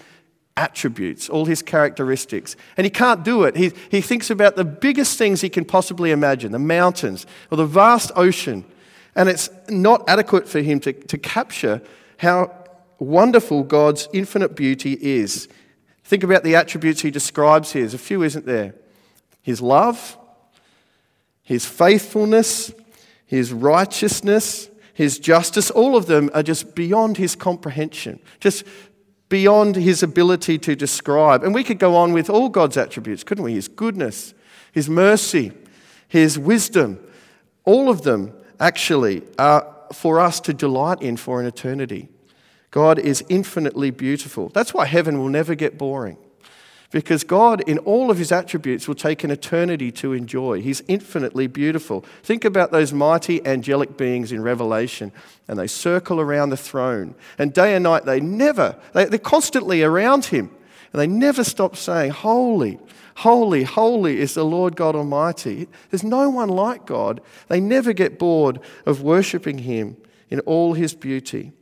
attributes, 0.55 1.31
all 1.31 1.47
his 1.47 1.63
characteristics. 1.63 2.57
And 2.77 2.85
he 2.85 2.91
can't 2.91 3.25
do 3.25 3.45
it. 3.45 3.57
He, 3.57 3.73
he 3.91 4.03
thinks 4.03 4.29
about 4.29 4.55
the 4.57 4.67
biggest 4.67 5.17
things 5.17 5.41
he 5.41 5.49
can 5.49 5.65
possibly 5.65 6.11
imagine 6.11 6.53
the 6.53 6.59
mountains 6.59 7.25
or 7.51 7.57
the 7.57 7.65
vast 7.65 8.13
ocean. 8.15 8.67
And 9.15 9.31
it's 9.31 9.49
not 9.71 10.07
adequate 10.11 10.47
for 10.47 10.61
him 10.61 10.79
to, 10.81 10.93
to 10.93 11.17
capture 11.17 11.81
how 12.19 12.53
wonderful 12.99 13.63
God's 13.63 14.11
infinite 14.13 14.55
beauty 14.55 14.93
is. 15.01 15.49
Think 16.05 16.23
about 16.23 16.45
the 16.45 16.55
attributes 16.55 17.01
he 17.01 17.11
describes 17.11 17.73
here. 17.73 17.81
There's 17.81 17.95
a 17.95 17.99
few, 17.99 18.23
isn't 18.23 18.45
there? 18.45 18.75
His 19.49 19.63
love, 19.63 20.19
his 21.43 21.65
faithfulness, 21.65 22.71
his 23.25 23.51
righteousness, 23.51 24.69
his 24.93 25.19
justice, 25.19 25.71
all 25.71 25.97
of 25.97 26.05
them 26.05 26.29
are 26.35 26.43
just 26.43 26.75
beyond 26.75 27.17
his 27.17 27.35
comprehension. 27.35 28.21
Just 28.41 28.63
beyond 29.31 29.77
his 29.77 30.03
ability 30.03 30.59
to 30.59 30.77
describe. 30.77 31.45
And 31.45 31.55
we 31.55 31.65
could 31.65 31.79
go 31.79 31.97
on 31.97 32.13
with 32.13 32.29
all 32.29 32.51
God's 32.51 32.77
attributes, 32.77 33.25
couldn't 33.25 33.43
we? 33.43 33.55
His 33.55 33.69
goodness, 33.69 34.35
his 34.71 34.91
mercy, 34.91 35.53
his 36.09 36.39
wisdom. 36.39 37.01
All 37.65 37.89
of 37.89 38.03
them 38.03 38.35
actually 38.61 39.23
are 39.39 39.67
for 39.95 40.21
us 40.21 40.41
to 40.41 40.53
delight 40.53 41.01
in 41.01 41.17
for 41.17 41.41
an 41.41 41.47
eternity. 41.47 42.11
God 42.71 42.99
is 42.99 43.25
infinitely 43.31 43.93
beautiful. 43.93 44.51
That's 44.51 44.75
why 44.75 44.85
heaven 44.85 45.19
will 45.19 45.31
never 45.31 45.55
get 45.55 45.79
boring. 45.79 46.19
Because 46.91 47.23
God, 47.23 47.61
in 47.69 47.79
all 47.79 48.11
of 48.11 48.17
his 48.17 48.33
attributes, 48.33 48.89
will 48.89 48.95
take 48.95 49.23
an 49.23 49.31
eternity 49.31 49.93
to 49.93 50.15
enjoy. 50.15 50.63
He's 50.63 50.83
infinitely 50.89 51.47
beautiful. 51.47 52.01
Think 52.23 52.47
about 52.47 52.73
those 52.73 52.95
mighty 52.95 53.45
angelic 53.47 53.99
beings 53.99 54.33
in 54.33 54.43
Revelation, 54.43 55.13
and 55.47 55.59
they 55.59 55.67
circle 55.67 56.19
around 56.19 56.49
the 56.49 56.57
throne. 56.57 57.15
And 57.37 57.53
day 57.53 57.75
and 57.75 57.83
night, 57.83 58.07
they 58.07 58.21
never, 58.21 58.75
they're 58.95 59.19
constantly 59.19 59.83
around 59.83 60.27
him. 60.27 60.51
And 60.93 61.01
they 61.01 61.07
never 61.07 61.45
stop 61.45 61.77
saying, 61.77 62.13
Holy, 62.13 62.79
holy, 63.17 63.65
holy 63.65 64.21
is 64.21 64.35
the 64.35 64.45
Lord 64.45 64.75
God 64.75 64.97
Almighty. 64.97 65.69
There's 65.91 66.05
no 66.05 66.31
one 66.31 66.49
like 66.49 66.87
God. 66.87 67.21
They 67.49 67.61
never 67.61 67.93
get 67.93 68.19
bored 68.19 68.61
of 68.87 69.03
worshipping 69.03 69.59
Him 69.59 69.97
in 70.31 70.41
all 70.41 70.73
His 70.73 70.95
beauty. 70.95 71.53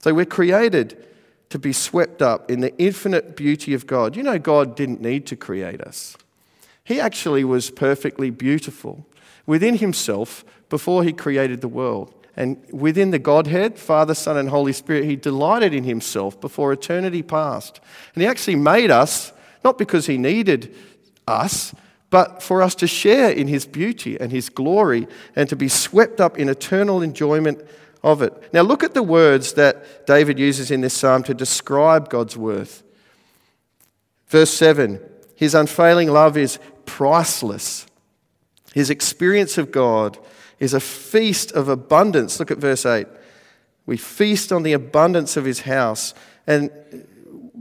So 0.00 0.14
we're 0.14 0.24
created 0.24 1.04
to 1.50 1.58
be 1.58 1.72
swept 1.72 2.22
up 2.22 2.50
in 2.50 2.60
the 2.60 2.76
infinite 2.76 3.36
beauty 3.36 3.72
of 3.74 3.86
God. 3.86 4.16
You 4.16 4.22
know, 4.22 4.38
God 4.38 4.76
didn't 4.76 5.00
need 5.00 5.26
to 5.26 5.36
create 5.36 5.80
us, 5.80 6.16
He 6.84 7.00
actually 7.00 7.44
was 7.44 7.70
perfectly 7.70 8.30
beautiful 8.30 9.06
within 9.46 9.78
Himself 9.78 10.44
before 10.68 11.04
He 11.04 11.12
created 11.12 11.60
the 11.60 11.68
world. 11.68 12.12
And 12.38 12.62
within 12.70 13.12
the 13.12 13.18
Godhead, 13.18 13.78
Father, 13.78 14.12
Son, 14.12 14.36
and 14.36 14.50
Holy 14.50 14.74
Spirit, 14.74 15.04
He 15.04 15.16
delighted 15.16 15.72
in 15.72 15.84
Himself 15.84 16.38
before 16.38 16.72
eternity 16.72 17.22
passed. 17.22 17.80
And 18.14 18.22
He 18.22 18.28
actually 18.28 18.56
made 18.56 18.90
us, 18.90 19.32
not 19.64 19.78
because 19.78 20.06
He 20.06 20.18
needed 20.18 20.74
us, 21.26 21.74
but 22.10 22.42
for 22.42 22.62
us 22.62 22.74
to 22.76 22.86
share 22.86 23.30
in 23.30 23.48
His 23.48 23.64
beauty 23.64 24.20
and 24.20 24.30
His 24.30 24.50
glory 24.50 25.08
and 25.34 25.48
to 25.48 25.56
be 25.56 25.68
swept 25.68 26.20
up 26.20 26.38
in 26.38 26.48
eternal 26.48 27.00
enjoyment 27.00 27.62
of 28.06 28.22
it. 28.22 28.32
Now, 28.52 28.62
look 28.62 28.84
at 28.84 28.94
the 28.94 29.02
words 29.02 29.54
that 29.54 30.06
David 30.06 30.38
uses 30.38 30.70
in 30.70 30.80
this 30.80 30.94
psalm 30.94 31.24
to 31.24 31.34
describe 31.34 32.08
God's 32.08 32.36
worth. 32.36 32.84
Verse 34.28 34.50
7 34.50 35.00
His 35.34 35.54
unfailing 35.54 36.10
love 36.10 36.36
is 36.36 36.60
priceless. 36.86 37.84
His 38.72 38.90
experience 38.90 39.58
of 39.58 39.72
God 39.72 40.18
is 40.60 40.72
a 40.72 40.80
feast 40.80 41.50
of 41.52 41.68
abundance. 41.68 42.38
Look 42.38 42.52
at 42.52 42.58
verse 42.58 42.86
8. 42.86 43.08
We 43.86 43.96
feast 43.96 44.52
on 44.52 44.62
the 44.62 44.72
abundance 44.72 45.36
of 45.36 45.44
his 45.44 45.60
house, 45.60 46.14
and 46.46 46.70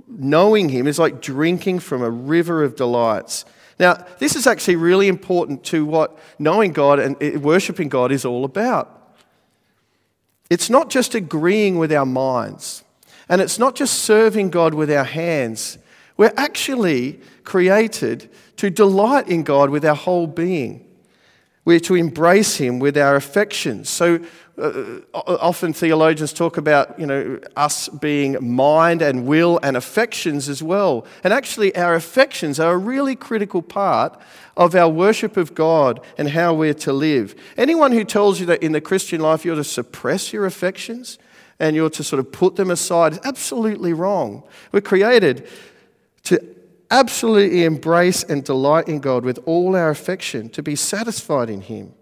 knowing 0.08 0.70
him 0.70 0.86
is 0.86 1.00
like 1.00 1.22
drinking 1.22 1.80
from 1.80 2.04
a 2.04 2.10
river 2.10 2.64
of 2.64 2.76
delights. 2.76 3.46
Now, 3.80 4.06
this 4.20 4.36
is 4.36 4.46
actually 4.46 4.76
really 4.76 5.08
important 5.08 5.64
to 5.66 5.86
what 5.86 6.18
knowing 6.38 6.72
God 6.72 7.00
and 7.00 7.44
worshiping 7.44 7.90
God 7.90 8.12
is 8.12 8.26
all 8.26 8.46
about. 8.46 8.95
It's 10.50 10.70
not 10.70 10.90
just 10.90 11.16
agreeing 11.16 11.78
with 11.78 11.92
our 11.92 12.06
minds, 12.06 12.84
and 13.28 13.42
it's 13.42 13.58
not 13.58 13.76
just 13.76 14.00
serving 14.00 14.52
God 14.52 14.74
with 14.74 14.92
our 14.92 15.04
hands. 15.04 15.78
We're 16.18 16.34
actually 16.38 17.20
created 17.44 18.30
to 18.58 18.70
delight 18.70 19.28
in 19.28 19.44
God 19.44 19.70
with 19.70 19.84
our 19.84 19.96
whole 19.96 20.28
being. 20.28 20.85
We're 21.66 21.80
to 21.82 21.96
embrace 21.96 22.58
him 22.58 22.80
with 22.80 22.96
our 22.96 23.16
affections. 23.16 23.90
So 23.90 24.20
uh, 24.58 25.00
often 25.14 25.74
theologians 25.74 26.32
talk 26.32 26.58
about, 26.58 26.98
you 27.00 27.06
know, 27.06 27.40
us 27.56 27.90
being 27.90 28.38
mind 28.56 29.02
and 29.02 29.26
will 29.26 29.60
and 29.64 29.76
affections 29.76 30.48
as 30.48 30.64
well. 30.64 31.06
And 31.24 31.34
actually 31.34 31.76
our 31.76 31.96
affections 31.96 32.60
are 32.60 32.74
a 32.74 32.78
really 32.78 33.16
critical 33.16 33.62
part 33.62 34.18
of 34.56 34.76
our 34.76 34.88
worship 34.88 35.36
of 35.36 35.56
God 35.56 36.00
and 36.18 36.30
how 36.30 36.54
we're 36.54 36.74
to 36.76 36.94
live. 36.94 37.36
Anyone 37.58 37.92
who 37.92 38.06
tells 38.06 38.40
you 38.40 38.46
that 38.46 38.64
in 38.64 38.72
the 38.72 38.80
Christian 38.80 39.20
life 39.20 39.44
you're 39.44 39.56
to 39.56 39.64
suppress 39.64 40.32
your 40.32 40.46
affections 40.46 41.18
and 41.60 41.76
you're 41.76 41.90
to 41.90 42.04
sort 42.04 42.20
of 42.20 42.32
put 42.32 42.56
them 42.56 42.70
aside 42.72 43.14
is 43.14 43.20
absolutely 43.24 43.92
wrong. 43.92 44.44
We're 44.72 44.82
created 44.82 45.48
to 46.24 46.55
absolutely 46.92 47.64
embrace 47.64 48.24
and 48.24 48.44
delight 48.44 48.88
in 48.88 49.00
God 49.00 49.24
with 49.24 49.40
all 49.46 49.76
our 49.76 49.90
affection, 49.90 50.50
to 50.50 50.64
be 50.64 50.76
satisfied 50.76 51.50
in 51.50 51.62
Him, 51.62 51.94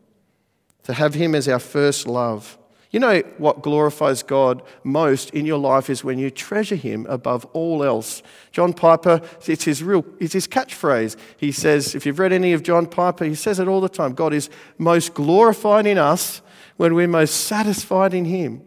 to 0.84 0.94
have 0.94 1.13
Him 1.13 1.36
as 1.36 1.48
our 1.48 1.60
first 1.60 2.08
love. 2.08 2.58
You 2.92 3.00
know 3.00 3.22
what 3.40 3.63
glorifies 3.63 4.22
God 4.22 4.62
most 4.84 5.32
in 5.32 5.48
your 5.48 5.58
life 5.58 5.90
is 5.90 6.04
when 6.04 6.20
you 6.20 6.30
treasure 6.30 6.75
Him 6.75 7.08
above 7.10 7.44
all 7.46 7.84
else. 7.84 8.22
John 8.52 8.72
Piper, 8.72 9.20
it's 9.48 9.63
his 9.63 9.82
real, 9.82 10.06
it's 10.20 10.34
his 10.34 10.48
catchphrase. 10.48 11.16
He 11.38 11.52
says, 11.52 11.96
if 11.96 12.06
you've 12.06 12.20
read 12.20 12.32
any 12.32 12.54
of 12.54 12.62
John 12.62 12.86
Piper, 12.86 13.25
he 13.25 13.34
says 13.36 13.60
it 13.60 13.68
all 13.68 13.82
the 13.82 13.90
time. 13.90 14.13
God 14.13 14.32
is 14.32 14.50
most 14.78 15.16
glorified 15.16 15.88
in 15.88 15.98
us 15.98 16.44
when 16.78 16.94
we're 16.94 17.08
most 17.08 17.46
satisfied 17.46 18.13
in 18.13 18.25
Him. 18.25 18.62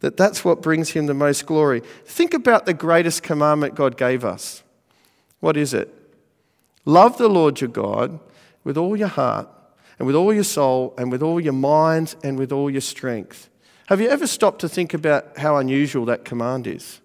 That 0.00 0.16
that's 0.16 0.44
what 0.44 0.60
brings 0.60 0.90
Him 0.90 1.06
the 1.06 1.14
most 1.14 1.46
glory. 1.46 1.80
Think 2.04 2.34
about 2.34 2.66
the 2.66 2.74
greatest 2.74 3.22
commandment 3.22 3.74
God 3.74 3.96
gave 3.96 4.24
us. 4.24 4.63
What 5.44 5.58
is 5.58 5.74
it? 5.74 5.92
Love 6.86 7.18
the 7.18 7.28
Lord 7.28 7.60
your 7.60 7.68
God 7.68 8.18
with 8.64 8.78
all 8.78 8.96
your 8.96 9.08
heart 9.08 9.46
and 9.98 10.06
with 10.06 10.16
all 10.16 10.32
your 10.32 10.42
soul 10.42 10.94
and 10.96 11.12
with 11.12 11.22
all 11.22 11.38
your 11.38 11.52
mind 11.52 12.14
and 12.24 12.38
with 12.38 12.50
all 12.50 12.70
your 12.70 12.80
strength. 12.80 13.50
Have 13.88 14.00
you 14.00 14.08
ever 14.08 14.26
stopped 14.26 14.62
to 14.62 14.70
think 14.70 14.94
about 14.94 15.36
how 15.36 15.58
unusual 15.58 16.06
that 16.06 16.24
command 16.24 16.66
is? 16.66 17.02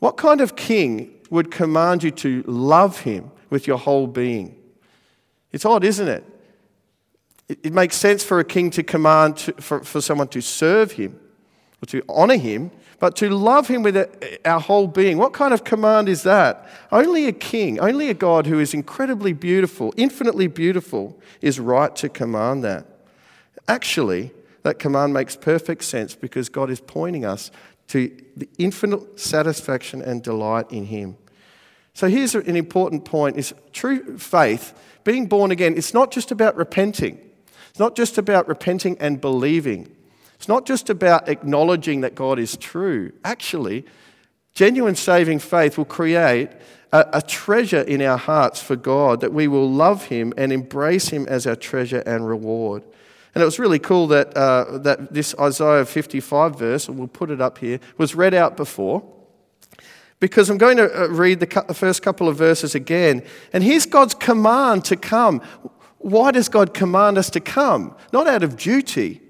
What 0.00 0.16
kind 0.16 0.40
of 0.40 0.56
king 0.56 1.14
would 1.30 1.52
command 1.52 2.02
you 2.02 2.10
to 2.10 2.42
love 2.44 3.02
him 3.02 3.30
with 3.50 3.68
your 3.68 3.78
whole 3.78 4.08
being? 4.08 4.56
It's 5.52 5.64
odd, 5.64 5.84
isn't 5.84 6.08
it? 6.08 6.24
It, 7.48 7.72
makes 7.72 7.94
sense 7.94 8.24
for 8.24 8.40
a 8.40 8.44
king 8.44 8.68
to 8.70 8.82
command 8.82 9.36
to, 9.36 9.52
for, 9.62 9.84
for 9.84 10.00
someone 10.00 10.26
to 10.26 10.40
serve 10.40 10.90
him 10.90 11.20
or 11.82 11.86
to 11.86 12.02
honor 12.08 12.36
him, 12.36 12.70
but 12.98 13.16
to 13.16 13.28
love 13.30 13.66
him 13.66 13.82
with 13.82 13.96
our 14.44 14.60
whole 14.60 14.86
being. 14.86 15.18
What 15.18 15.32
kind 15.32 15.52
of 15.52 15.64
command 15.64 16.08
is 16.08 16.22
that? 16.22 16.68
Only 16.92 17.26
a 17.26 17.32
king, 17.32 17.80
only 17.80 18.08
a 18.08 18.14
God 18.14 18.46
who 18.46 18.60
is 18.60 18.72
incredibly 18.72 19.32
beautiful, 19.32 19.92
infinitely 19.96 20.46
beautiful, 20.46 21.20
is 21.40 21.58
right 21.58 21.94
to 21.96 22.08
command 22.08 22.62
that. 22.62 22.86
Actually, 23.66 24.30
that 24.62 24.78
command 24.78 25.12
makes 25.12 25.34
perfect 25.34 25.82
sense 25.82 26.14
because 26.14 26.48
God 26.48 26.70
is 26.70 26.80
pointing 26.80 27.24
us 27.24 27.50
to 27.88 28.10
the 28.36 28.48
infinite 28.58 29.18
satisfaction 29.18 30.00
and 30.00 30.22
delight 30.22 30.70
in 30.70 30.86
him. 30.86 31.16
So 31.94 32.08
here's 32.08 32.34
an 32.34 32.56
important 32.56 33.04
point 33.04 33.36
is 33.36 33.52
true 33.72 34.16
faith, 34.16 34.72
being 35.04 35.26
born 35.26 35.50
again, 35.50 35.76
it's 35.76 35.92
not 35.92 36.12
just 36.12 36.30
about 36.30 36.56
repenting. 36.56 37.18
It's 37.70 37.80
not 37.80 37.96
just 37.96 38.18
about 38.18 38.46
repenting 38.48 38.96
and 39.00 39.20
believing. 39.20 39.94
It's 40.42 40.48
not 40.48 40.66
just 40.66 40.90
about 40.90 41.28
acknowledging 41.28 42.00
that 42.00 42.16
God 42.16 42.40
is 42.40 42.56
true. 42.56 43.12
Actually, 43.24 43.86
genuine 44.54 44.96
saving 44.96 45.38
faith 45.38 45.78
will 45.78 45.84
create 45.84 46.48
a, 46.90 47.06
a, 47.12 47.22
treasure 47.22 47.82
in 47.82 48.02
our 48.02 48.18
hearts 48.18 48.60
for 48.60 48.74
God, 48.74 49.20
that 49.20 49.32
we 49.32 49.46
will 49.46 49.70
love 49.70 50.06
Him 50.06 50.32
and 50.36 50.52
embrace 50.52 51.10
Him 51.10 51.28
as 51.28 51.46
our 51.46 51.54
treasure 51.54 52.02
and 52.06 52.26
reward. 52.26 52.82
And 53.36 53.40
it 53.40 53.44
was 53.44 53.60
really 53.60 53.78
cool 53.78 54.08
that, 54.08 54.36
uh, 54.36 54.78
that 54.78 55.14
this 55.14 55.32
Isaiah 55.38 55.84
55 55.84 56.58
verse, 56.58 56.88
and 56.88 56.98
we'll 56.98 57.06
put 57.06 57.30
it 57.30 57.40
up 57.40 57.58
here, 57.58 57.78
was 57.96 58.16
read 58.16 58.34
out 58.34 58.56
before. 58.56 59.00
Because 60.18 60.50
I'm 60.50 60.58
going 60.58 60.78
to 60.78 61.04
uh, 61.04 61.06
read 61.06 61.38
the, 61.38 61.64
the 61.68 61.74
first 61.74 62.02
couple 62.02 62.28
of 62.28 62.36
verses 62.36 62.74
again. 62.74 63.22
And 63.52 63.62
here's 63.62 63.86
God's 63.86 64.14
command 64.14 64.86
to 64.86 64.96
come. 64.96 65.40
Why 65.98 66.32
does 66.32 66.48
God 66.48 66.74
command 66.74 67.16
us 67.16 67.30
to 67.30 67.38
come? 67.38 67.94
Not 68.12 68.26
out 68.26 68.42
of 68.42 68.56
duty, 68.56 69.21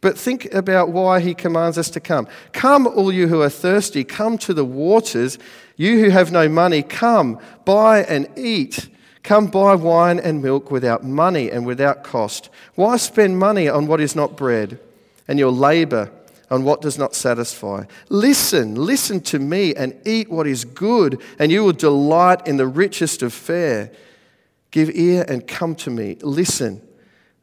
but 0.00 0.16
think 0.16 0.52
about 0.54 0.90
why 0.90 1.20
he 1.20 1.34
commands 1.34 1.76
us 1.76 1.90
to 1.90 2.00
come. 2.00 2.28
Come, 2.52 2.86
all 2.86 3.12
you 3.12 3.26
who 3.26 3.42
are 3.42 3.50
thirsty, 3.50 4.04
come 4.04 4.38
to 4.38 4.54
the 4.54 4.64
waters. 4.64 5.38
You 5.76 6.04
who 6.04 6.10
have 6.10 6.30
no 6.30 6.48
money, 6.48 6.82
come, 6.82 7.40
buy 7.64 8.04
and 8.04 8.28
eat. 8.36 8.88
Come 9.24 9.48
buy 9.48 9.74
wine 9.74 10.20
and 10.20 10.40
milk 10.40 10.70
without 10.70 11.04
money 11.04 11.50
and 11.50 11.66
without 11.66 12.04
cost. 12.04 12.48
Why 12.76 12.96
spend 12.96 13.38
money 13.38 13.68
on 13.68 13.86
what 13.86 14.00
is 14.00 14.14
not 14.14 14.36
bread 14.36 14.78
and 15.26 15.38
your 15.38 15.50
labor 15.50 16.10
on 16.50 16.64
what 16.64 16.80
does 16.80 16.96
not 16.96 17.14
satisfy? 17.14 17.84
Listen, 18.08 18.74
listen 18.76 19.20
to 19.20 19.38
me 19.38 19.74
and 19.74 19.94
eat 20.06 20.30
what 20.30 20.46
is 20.46 20.64
good, 20.64 21.20
and 21.38 21.52
you 21.52 21.64
will 21.64 21.72
delight 21.72 22.46
in 22.46 22.56
the 22.56 22.66
richest 22.66 23.22
of 23.22 23.34
fare. 23.34 23.92
Give 24.70 24.90
ear 24.90 25.24
and 25.28 25.46
come 25.46 25.74
to 25.76 25.90
me. 25.90 26.16
Listen, 26.22 26.80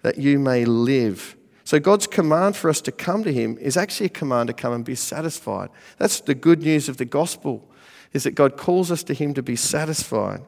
that 0.01 0.17
you 0.17 0.39
may 0.39 0.65
live. 0.65 1.35
So, 1.65 1.79
God's 1.79 2.05
command 2.05 2.55
for 2.55 2.69
us 2.69 2.79
to 2.81 2.91
come 2.91 3.23
to 3.23 3.33
Him 3.33 3.57
is 3.57 3.75
actually 3.75 4.05
a 4.05 4.09
command 4.09 4.47
to 4.47 4.53
come 4.53 4.71
and 4.71 4.85
be 4.85 4.93
satisfied. 4.93 5.69
That's 5.97 6.21
the 6.21 6.35
good 6.35 6.61
news 6.61 6.87
of 6.87 6.97
the 6.97 7.05
gospel, 7.05 7.67
is 8.13 8.23
that 8.23 8.31
God 8.31 8.55
calls 8.55 8.91
us 8.91 9.03
to 9.03 9.15
Him 9.15 9.33
to 9.33 9.41
be 9.41 9.55
satisfied. 9.55 10.41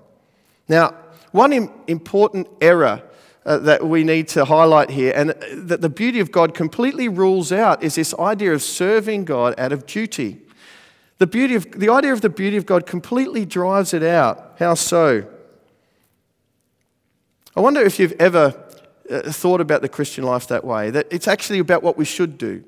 Now, 0.70 0.94
one 1.32 1.54
important 1.88 2.48
error 2.62 3.02
uh, 3.48 3.58
that 3.58 3.88
we 3.88 4.04
need 4.04 4.28
to 4.28 4.46
highlight 4.46 4.92
here, 4.92 5.12
and 5.16 5.32
that 5.54 5.82
the 5.82 5.90
beauty 5.90 6.20
of 6.20 6.32
God 6.32 6.54
completely 6.54 7.08
rules 7.08 7.52
out, 7.52 7.82
is 7.82 7.96
this 7.96 8.14
idea 8.20 8.54
of 8.54 8.62
serving 8.62 9.26
God 9.26 9.56
out 9.58 9.72
of 9.72 9.88
duty. 9.88 10.42
The, 11.18 11.28
beauty 11.28 11.56
of, 11.56 11.72
the 11.72 11.90
idea 11.90 12.14
of 12.14 12.22
the 12.22 12.30
beauty 12.30 12.58
of 12.58 12.68
God 12.68 12.86
completely 12.86 13.44
drives 13.44 13.92
it 13.92 14.04
out. 14.04 14.56
How 14.60 14.76
so? 14.76 15.26
I 17.56 17.60
wonder 17.60 17.82
if 17.82 17.98
you've 17.98 18.14
ever 18.20 18.54
uh, 18.56 18.67
Uh, 19.10 19.32
thought 19.32 19.62
about 19.62 19.82
the 19.82 19.88
Christian 19.88 20.26
life 20.26 20.48
that 20.48 20.66
way, 20.66 20.90
that 20.90 21.08
it's 21.10 21.28
actually 21.28 21.60
about 21.60 21.82
what 21.82 21.98
we 21.98 22.04
should 22.04 22.38
do. 22.38 22.64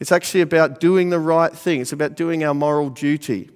It's 0.00 0.10
actually 0.10 0.40
about 0.40 0.80
doing 0.80 1.10
the 1.10 1.18
right 1.18 1.52
thing, 1.52 1.80
it's 1.80 1.92
about 1.92 2.14
doing 2.14 2.42
our 2.44 2.54
moral 2.54 2.88
duty. 2.88 3.50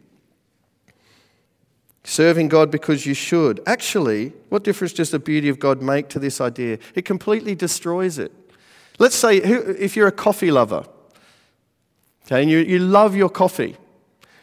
Serving 2.05 2.49
God 2.49 2.71
because 2.71 3.07
you 3.07 3.15
should. 3.15 3.61
Actually, 3.67 4.33
what 4.51 4.65
difference 4.65 4.93
does 4.93 5.11
the 5.11 5.19
beauty 5.19 5.49
of 5.49 5.59
God 5.59 5.81
make 5.81 6.09
to 6.11 6.19
this 6.19 6.41
idea? 6.41 6.79
It 6.95 7.05
completely 7.05 7.55
destroys 7.55 8.19
it. 8.19 8.33
Let's 8.99 9.17
say 9.17 9.39
if 9.39 9.97
you're 9.97 10.07
a 10.07 10.13
coffee 10.13 10.51
lover, 10.51 10.85
okay, 12.27 12.43
and 12.43 12.51
you, 12.51 12.59
you 12.59 12.79
love 12.79 13.17
your 13.17 13.31
coffee, 13.31 13.77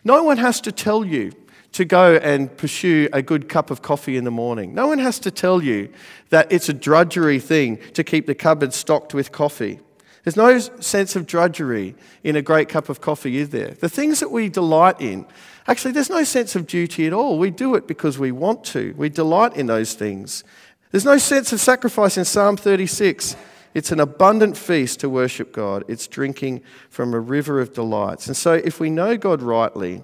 no 0.03 0.23
one 0.23 0.37
has 0.37 0.59
to 0.61 0.71
tell 0.71 1.05
you 1.05 1.31
to 1.73 1.85
go 1.85 2.15
and 2.17 2.55
pursue 2.55 3.09
a 3.11 3.21
good 3.21 3.49
cup 3.49 3.69
of 3.69 3.81
coffee 3.81 4.15
in 4.15 4.23
the 4.23 4.31
morning. 4.31 4.73
No 4.73 4.87
one 4.87 4.99
has 4.99 5.19
to 5.19 5.31
tell 5.31 5.61
you 5.61 5.89
that 6.29 6.51
it's 6.51 6.69
a 6.69 6.73
drudgery 6.73 7.39
thing 7.39 7.79
to 7.93 8.03
keep 8.03 8.25
the 8.27 8.35
cupboard 8.35 8.73
stocked 8.73 9.13
with 9.13 9.31
coffee. 9.31 9.79
There's 10.23 10.37
no 10.37 10.57
sense 10.59 11.15
of 11.15 11.25
drudgery 11.27 11.95
in 12.23 12.35
a 12.35 12.41
great 12.41 12.69
cup 12.69 12.89
of 12.89 13.01
coffee, 13.01 13.37
is 13.37 13.49
there? 13.49 13.71
The 13.71 13.89
things 13.89 14.21
that 14.21 14.31
we 14.31 14.49
delight 14.49 15.01
in, 15.01 15.25
actually, 15.67 15.91
there's 15.91 16.09
no 16.09 16.23
sense 16.23 16.55
of 16.55 16.65
duty 16.65 17.07
at 17.07 17.13
all. 17.13 17.37
We 17.37 17.49
do 17.49 17.75
it 17.75 17.87
because 17.87 18.17
we 18.17 18.31
want 18.31 18.63
to, 18.65 18.93
we 18.95 19.09
delight 19.09 19.55
in 19.57 19.65
those 19.65 19.95
things. 19.95 20.43
There's 20.91 21.05
no 21.05 21.17
sense 21.17 21.51
of 21.51 21.59
sacrifice 21.59 22.17
in 22.17 22.23
Psalm 22.23 22.55
36. 22.55 23.35
It's 23.73 23.91
an 23.91 23.99
abundant 23.99 24.55
feast 24.55 24.99
to 24.99 25.09
worship 25.09 25.51
God. 25.51 25.83
It's 25.87 26.07
drinking 26.07 26.61
from 26.89 27.13
a 27.13 27.19
river 27.19 27.59
of 27.59 27.73
delights. 27.73 28.27
And 28.27 28.37
so, 28.37 28.53
if 28.53 28.79
we 28.79 28.91
know 28.91 29.17
God 29.17 29.41
rightly, 29.41 30.03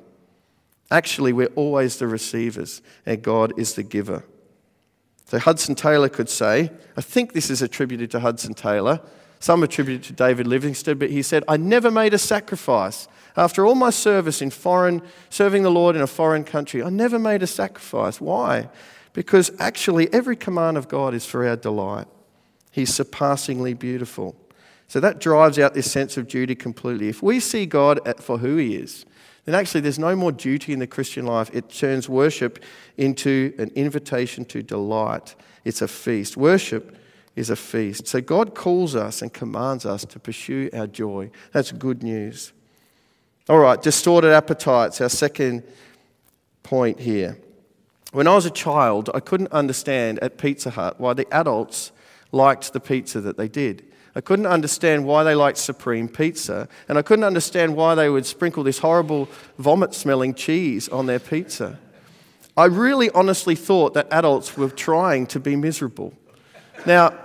actually, 0.92 1.34
we're 1.34 1.48
always 1.56 1.98
the 1.98 2.08
receivers, 2.08 2.82
and 3.06 3.22
God 3.22 3.58
is 3.58 3.74
the 3.74 3.84
giver. 3.84 4.24
So, 5.26 5.38
Hudson 5.38 5.76
Taylor 5.76 6.10
could 6.10 6.30
say, 6.30 6.72
I 6.98 7.02
think 7.02 7.34
this 7.34 7.50
is 7.50 7.62
attributed 7.62 8.10
to 8.12 8.20
Hudson 8.20 8.54
Taylor. 8.54 9.00
Some 9.40 9.64
attribute 9.64 10.04
to 10.04 10.14
David 10.14 10.48
Livingstone, 10.48 10.98
but 10.98 11.12
he 11.12 11.22
said, 11.22 11.44
I 11.48 11.56
never 11.56 11.90
made 11.90 12.14
a 12.14 12.18
sacrifice. 12.18 13.08
After 13.38 13.66
all 13.66 13.76
my 13.76 13.90
service 13.90 14.42
in 14.42 14.50
foreign, 14.50 15.02
serving 15.30 15.64
the 15.64 15.72
Lord 15.72 15.96
in 15.96 16.02
a 16.02 16.08
foreign 16.08 16.44
country, 16.44 16.84
I 16.84 16.90
never 16.90 17.18
made 17.18 17.42
a 17.42 17.48
sacrifice. 17.48 18.20
Why? 18.20 18.70
Because 19.14 19.52
actually, 19.60 20.12
every 20.14 20.36
command 20.36 20.78
of 20.78 20.90
God 20.90 21.14
is 21.14 21.26
for 21.26 21.48
our 21.48 21.56
delight. 21.56 22.08
He's 22.72 22.94
surpassingly 22.94 23.74
beautiful. 23.74 24.36
So 24.88 25.00
that 25.00 25.20
drives 25.20 25.60
out 25.60 25.74
this 25.74 25.92
sense 25.92 26.18
of 26.18 26.28
duty 26.28 26.56
completely. 26.56 27.10
If 27.10 27.22
we 27.22 27.40
see 27.40 27.66
God 27.66 28.02
for 28.20 28.40
who 28.40 28.58
He 28.58 28.76
is, 28.76 29.06
then 29.50 29.60
actually 29.60 29.82
there's 29.82 29.98
no 29.98 30.16
more 30.16 30.32
duty 30.32 30.74
in 30.74 30.80
the 30.80 30.86
Christian 30.86 31.26
life. 31.26 31.50
It 31.54 31.70
turns 31.70 32.08
worship 32.08 32.64
into 32.98 33.52
an 33.58 33.72
invitation 33.74 34.46
to 34.46 34.62
delight. 34.62 35.34
It's 35.66 35.82
a 35.82 35.88
feast. 35.88 36.38
Worship 36.38 36.96
is 37.36 37.50
a 37.50 37.56
feast. 37.56 38.08
So 38.08 38.22
God 38.22 38.54
calls 38.54 38.96
us 38.96 39.24
and 39.24 39.34
commands 39.34 39.88
us 39.88 40.06
to 40.06 40.20
pursue 40.20 40.70
our 40.72 40.86
joy. 40.86 41.32
That's 41.52 41.72
good 41.72 42.04
news. 42.04 42.54
All 43.50 43.58
right, 43.58 43.82
distorted 43.82 44.34
appetites, 44.34 45.02
our 45.02 45.10
second 45.10 45.64
point 46.62 47.00
here. 47.00 47.40
When 48.12 48.28
I 48.28 48.36
was 48.36 48.46
a 48.46 48.52
child, 48.52 49.10
I 49.16 49.20
couldn't 49.20 49.52
understand 49.52 50.20
at 50.20 50.38
Pizza 50.38 50.70
Hut 50.70 51.00
why 51.00 51.14
the 51.14 51.26
adults 51.34 51.92
liked 52.32 52.72
the 52.72 52.80
pizza 52.80 53.20
that 53.22 53.38
they 53.38 53.48
did. 53.48 53.89
I 54.20 54.22
couldn't 54.22 54.48
understand 54.48 55.06
why 55.06 55.24
they 55.24 55.34
liked 55.34 55.58
supreme 55.58 56.10
pizza, 56.10 56.68
and 56.90 56.98
I 56.98 57.02
couldn't 57.02 57.24
understand 57.24 57.78
why 57.78 57.96
they 57.96 58.10
would 58.10 58.26
sprinkle 58.26 58.66
this 58.66 58.80
horrible 58.80 59.30
vomit 59.58 59.94
smelling 59.94 60.34
cheese 60.34 60.90
on 60.90 61.06
their 61.06 61.20
pizza. 61.20 61.80
I 62.58 62.66
really 62.66 63.10
honestly 63.12 63.56
thought 63.56 63.94
that 63.94 64.10
adults 64.12 64.58
were 64.58 64.72
trying 64.72 65.26
to 65.28 65.40
be 65.40 65.56
miserable. 65.56 66.12
Now, 66.86 67.18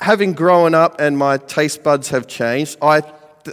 having 0.00 0.34
grown 0.34 0.74
up 0.74 1.00
and 1.00 1.16
my 1.16 1.38
taste 1.38 1.82
buds 1.82 2.10
have 2.10 2.26
changed, 2.26 2.76
I, 2.82 3.00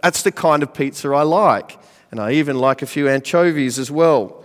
that's 0.03 0.23
the 0.23 0.33
kind 0.33 0.63
of 0.63 0.73
pizza 0.73 1.07
I 1.13 1.21
like. 1.21 1.79
And 2.11 2.19
I 2.19 2.33
even 2.33 2.57
like 2.59 2.81
a 2.81 2.87
few 2.87 3.07
anchovies 3.07 3.79
as 3.79 3.89
well. 3.89 4.43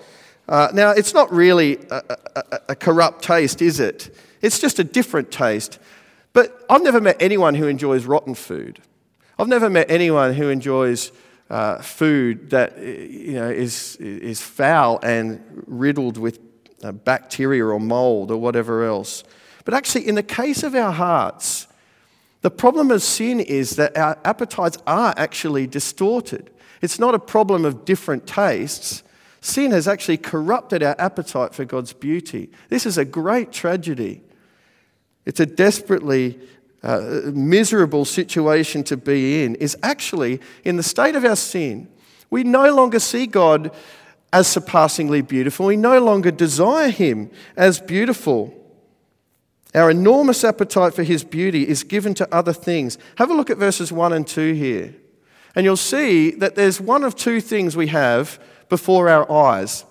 Uh, 0.49 0.69
now, 0.73 0.93
it's 0.93 1.15
not 1.15 1.33
really 1.33 1.79
a, 1.91 2.17
a, 2.37 2.61
a 2.69 2.77
corrupt 2.77 3.25
taste, 3.25 3.61
is 3.61 3.81
it? 3.81 4.17
It's 4.41 4.61
just 4.61 4.79
a 4.79 4.85
different 4.85 5.33
taste. 5.33 5.81
But 6.33 6.65
I've 6.71 6.83
never 6.83 7.01
met 7.01 7.21
anyone 7.21 7.55
who 7.55 7.67
enjoys 7.67 8.05
rotten 8.05 8.35
food. 8.35 8.81
I've 9.39 9.49
never 9.49 9.69
met 9.69 9.91
anyone 9.91 10.35
who 10.35 10.49
enjoys 10.49 11.13
uh, 11.51 11.79
food 11.79 12.51
that 12.51 12.79
you 12.79 13.35
know, 13.35 13.51
is, 13.51 13.97
is 13.97 14.41
foul 14.41 14.99
and 15.03 15.43
riddled 15.67 16.17
with 16.17 16.39
uh, 16.83 16.93
bacteria 16.93 17.65
or 17.65 17.79
mold 17.79 18.31
or 18.31 18.39
whatever 18.39 18.85
else. 18.85 19.25
But 19.65 19.75
actually, 19.75 20.09
in 20.09 20.15
the 20.15 20.23
case 20.23 20.63
of 20.63 20.75
our 20.75 20.93
hearts, 20.93 21.69
the 22.41 22.51
problem 22.51 22.91
of 22.91 23.03
sin 23.03 23.39
is 23.39 23.77
that 23.77 23.97
our 23.97 24.19
appetites 24.25 24.79
are 24.87 25.15
actually 25.17 25.67
distorted. 25.67 26.51
It's 26.81 26.99
not 26.99 27.15
a 27.15 27.19
problem 27.19 27.65
of 27.65 27.85
different 27.85 28.27
tastes. 28.27 29.03
Sin 29.41 29.71
has 29.71 29.87
actually 29.87 30.19
corrupted 30.19 30.83
our 30.83 30.97
appetite 30.99 31.55
for 31.55 31.65
God's 31.65 31.93
beauty. 31.93 32.51
This 32.69 32.87
is 32.87 32.99
a 32.99 33.05
great 33.05 33.53
tragedy. 33.53 34.23
It's 35.25 35.41
a 35.41 35.47
desperately 35.47 36.39
uh, 36.83 37.31
miserable 37.33 38.05
situation 38.05 38.83
to 38.85 38.97
be 38.97 39.45
in, 39.45 39.55
is 39.57 39.77
actually 39.83 40.41
in 40.65 40.77
the 40.77 40.83
state 40.83 41.15
of 41.15 41.25
our 41.25 41.37
sin, 41.37 41.89
we 42.31 42.45
no 42.45 42.75
longer 42.75 42.99
see 42.99 43.27
God 43.27 43.71
as 44.33 44.49
surpassingly 44.49 45.21
beautiful. 45.21 45.67
We 45.67 45.77
no 45.77 46.01
longer 46.01 46.31
desire 46.31 46.91
Him 46.91 47.31
as 47.57 47.79
beautiful. 47.79 48.59
Our 49.75 49.91
enormous 49.91 50.43
appetite 50.43 50.95
for 50.95 51.03
His 51.03 51.23
beauty 51.23 51.69
is 51.69 51.85
given 51.85 52.15
to 52.15 52.35
other 52.35 52.53
things. 52.53 52.99
Have 53.17 53.31
a 53.31 53.35
look 53.35 53.51
at 53.51 53.59
verses 53.59 53.93
1 53.93 54.13
and 54.13 54.27
2 54.27 54.55
here. 54.55 54.95
And 55.55 55.65
you'll 55.65 55.77
see 55.77 56.31
that 56.33 56.55
there's 56.55 56.81
one 56.81 57.05
of 57.05 57.15
two 57.15 57.41
things 57.41 57.77
we 57.77 57.89
have 57.89 58.43
before 58.71 59.09
our 59.09 59.31
eyes. 59.31 59.85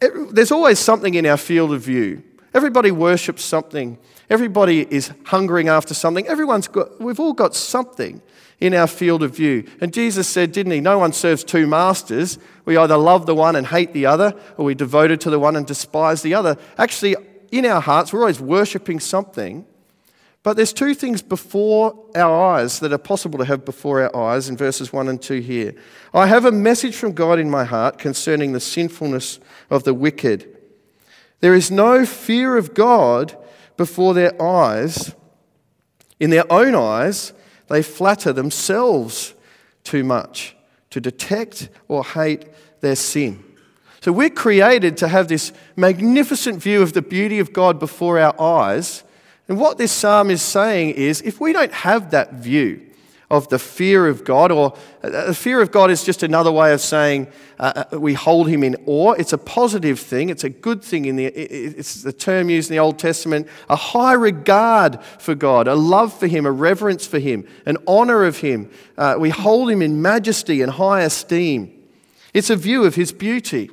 There's 0.00 0.50
always 0.50 0.78
something 0.78 1.14
in 1.14 1.26
our 1.26 1.36
field 1.36 1.72
of 1.74 1.82
view. 1.82 2.22
Everybody 2.52 2.90
worships 2.90 3.44
something. 3.44 3.98
Everybody 4.28 4.86
is 4.92 5.12
hungering 5.24 5.68
after 5.68 5.94
something. 5.94 6.26
Everyone's 6.26 6.68
got, 6.68 7.00
we've 7.00 7.20
all 7.20 7.32
got 7.32 7.54
something 7.54 8.22
in 8.60 8.74
our 8.74 8.86
field 8.86 9.22
of 9.22 9.34
view. 9.34 9.68
And 9.80 9.92
Jesus 9.92 10.28
said, 10.28 10.52
didn't 10.52 10.72
he? 10.72 10.80
No 10.80 10.98
one 10.98 11.12
serves 11.12 11.44
two 11.44 11.66
masters. 11.66 12.38
We 12.64 12.76
either 12.76 12.96
love 12.96 13.26
the 13.26 13.34
one 13.34 13.56
and 13.56 13.66
hate 13.66 13.92
the 13.92 14.06
other, 14.06 14.34
or 14.56 14.66
we're 14.66 14.74
devoted 14.74 15.20
to 15.22 15.30
the 15.30 15.38
one 15.38 15.56
and 15.56 15.66
despise 15.66 16.22
the 16.22 16.34
other. 16.34 16.56
Actually, 16.76 17.16
in 17.50 17.64
our 17.66 17.80
hearts, 17.80 18.12
we're 18.12 18.20
always 18.20 18.40
worshipping 18.40 19.00
something. 19.00 19.64
But 20.42 20.56
there's 20.56 20.72
two 20.72 20.94
things 20.94 21.20
before 21.20 21.94
our 22.14 22.54
eyes 22.54 22.80
that 22.80 22.92
are 22.92 22.98
possible 22.98 23.38
to 23.38 23.44
have 23.44 23.64
before 23.64 24.02
our 24.02 24.16
eyes 24.16 24.48
in 24.48 24.56
verses 24.56 24.92
1 24.92 25.08
and 25.08 25.20
2 25.20 25.40
here. 25.40 25.74
I 26.14 26.26
have 26.26 26.46
a 26.46 26.52
message 26.52 26.96
from 26.96 27.12
God 27.12 27.38
in 27.38 27.50
my 27.50 27.64
heart 27.64 27.98
concerning 27.98 28.52
the 28.52 28.60
sinfulness 28.60 29.38
of 29.68 29.84
the 29.84 29.92
wicked. 29.92 30.59
There 31.40 31.54
is 31.54 31.70
no 31.70 32.06
fear 32.06 32.56
of 32.56 32.74
God 32.74 33.36
before 33.76 34.14
their 34.14 34.40
eyes. 34.40 35.14
In 36.18 36.30
their 36.30 36.50
own 36.52 36.74
eyes, 36.74 37.32
they 37.68 37.82
flatter 37.82 38.32
themselves 38.32 39.34
too 39.84 40.04
much 40.04 40.54
to 40.90 41.00
detect 41.00 41.70
or 41.88 42.04
hate 42.04 42.46
their 42.80 42.96
sin. 42.96 43.42
So 44.00 44.12
we're 44.12 44.30
created 44.30 44.96
to 44.98 45.08
have 45.08 45.28
this 45.28 45.52
magnificent 45.76 46.62
view 46.62 46.82
of 46.82 46.92
the 46.92 47.02
beauty 47.02 47.38
of 47.38 47.52
God 47.52 47.78
before 47.78 48.18
our 48.18 48.38
eyes. 48.40 49.04
And 49.48 49.58
what 49.58 49.78
this 49.78 49.92
psalm 49.92 50.30
is 50.30 50.42
saying 50.42 50.90
is 50.90 51.20
if 51.22 51.40
we 51.40 51.52
don't 51.52 51.72
have 51.72 52.10
that 52.10 52.34
view, 52.34 52.89
of 53.30 53.48
the 53.48 53.58
fear 53.58 54.08
of 54.08 54.24
God, 54.24 54.50
or 54.50 54.76
uh, 55.04 55.26
the 55.26 55.34
fear 55.34 55.62
of 55.62 55.70
God 55.70 55.90
is 55.90 56.02
just 56.02 56.22
another 56.22 56.50
way 56.50 56.72
of 56.72 56.80
saying 56.80 57.28
uh, 57.60 57.84
uh, 57.92 57.98
we 57.98 58.12
hold 58.12 58.48
him 58.48 58.64
in 58.64 58.76
awe. 58.86 59.12
It's 59.12 59.32
a 59.32 59.38
positive 59.38 60.00
thing, 60.00 60.30
it's 60.30 60.42
a 60.42 60.50
good 60.50 60.82
thing. 60.82 61.04
In 61.04 61.16
the, 61.16 61.26
it's 61.26 62.02
the 62.02 62.12
term 62.12 62.50
used 62.50 62.70
in 62.70 62.74
the 62.74 62.80
Old 62.80 62.98
Testament 62.98 63.46
a 63.68 63.76
high 63.76 64.14
regard 64.14 65.02
for 65.18 65.36
God, 65.36 65.68
a 65.68 65.76
love 65.76 66.12
for 66.12 66.26
him, 66.26 66.44
a 66.44 66.50
reverence 66.50 67.06
for 67.06 67.20
him, 67.20 67.46
an 67.66 67.76
honor 67.86 68.24
of 68.24 68.38
him. 68.38 68.68
Uh, 68.98 69.14
we 69.18 69.30
hold 69.30 69.70
him 69.70 69.80
in 69.80 70.02
majesty 70.02 70.60
and 70.60 70.72
high 70.72 71.02
esteem. 71.02 71.72
It's 72.34 72.50
a 72.50 72.56
view 72.56 72.84
of 72.84 72.96
his 72.96 73.12
beauty. 73.12 73.70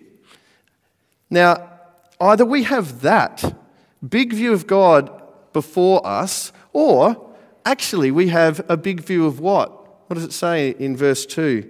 Now, 1.30 1.70
either 2.22 2.46
we 2.46 2.64
have 2.64 3.02
that 3.02 3.56
big 4.08 4.34
view 4.34 4.54
of 4.54 4.68
God 4.68 5.12
before 5.52 6.06
us, 6.06 6.52
or 6.74 7.27
actually, 7.68 8.12
we 8.12 8.30
have 8.30 8.66
a 8.70 8.78
big 8.78 9.02
view 9.02 9.26
of 9.26 9.40
what? 9.40 9.70
What 10.10 10.16
does 10.16 10.24
it 10.24 10.34
say 10.34 10.70
in 10.80 10.96
verse 10.96 11.26
2? 11.26 11.70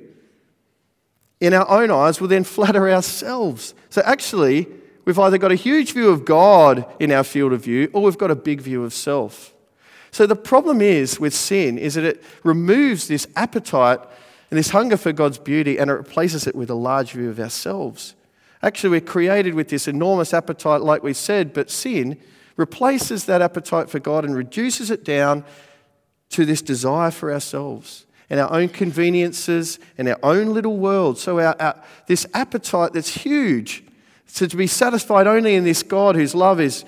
In 1.42 1.54
our 1.54 1.68
own 1.68 1.92
eyes, 1.92 2.22
we'll 2.22 2.30
then 2.30 2.44
flatter 2.56 2.90
ourselves. 2.90 3.74
So 3.90 4.02
actually, 4.06 4.68
we've 5.06 5.20
either 5.20 5.38
got 5.38 5.52
a 5.52 5.56
huge 5.56 5.94
view 5.94 6.10
of 6.10 6.24
God 6.24 6.86
in 7.00 7.12
our 7.12 7.24
field 7.24 7.52
of 7.52 7.64
view, 7.64 7.90
or 7.94 8.04
we've 8.04 8.18
got 8.18 8.32
a 8.32 8.36
big 8.36 8.62
view 8.62 8.84
of 8.84 8.94
self. 8.94 9.54
So 10.12 10.26
the 10.26 10.36
problem 10.36 10.82
is 10.82 11.20
with 11.20 11.34
sin 11.34 11.78
is 11.78 11.96
that 11.96 12.04
it 12.04 12.24
removes 12.44 13.08
this 13.08 13.28
appetite 13.36 14.00
and 14.50 14.58
this 14.58 14.70
hunger 14.70 14.98
for 14.98 15.12
God's 15.12 15.38
beauty 15.38 15.78
and 15.78 15.90
it 15.90 15.94
replaces 15.94 16.48
it 16.48 16.56
with 16.56 16.70
a 16.70 16.76
large 16.76 17.12
view 17.12 17.30
of 17.30 17.40
ourselves. 17.40 18.16
Actually, 18.64 18.92
we're 18.92 19.02
created 19.02 19.54
with 19.54 19.70
this 19.70 19.88
enormous 19.88 20.34
appetite, 20.34 20.82
like 20.82 21.04
we 21.04 21.14
said, 21.14 21.54
but 21.54 21.70
sin 21.70 22.18
replaces 22.56 23.26
that 23.26 23.42
appetite 23.42 23.90
for 23.90 24.00
God 24.00 24.26
and 24.26 24.36
reduces 24.36 24.90
it 24.90 25.04
down 25.04 25.44
to 26.30 26.46
this 26.46 26.62
desire 26.62 27.12
for 27.12 27.32
ourselves 27.32 28.06
and 28.30 28.40
our 28.40 28.52
own 28.52 28.70
conveniences 28.70 29.80
and 29.98 30.08
our 30.10 30.20
own 30.24 30.54
little 30.54 30.78
world. 30.78 31.18
So, 31.18 31.40
our, 31.40 31.56
our, 31.60 31.82
this 32.08 32.26
appetite 32.34 32.94
that's 32.94 33.10
huge, 33.10 33.84
so 34.26 34.46
to 34.46 34.58
be 34.58 34.68
satisfied 34.68 35.28
only 35.28 35.56
in 35.56 35.64
this 35.64 35.84
God 35.84 36.16
whose 36.16 36.36
love 36.36 36.60
is 36.60 36.84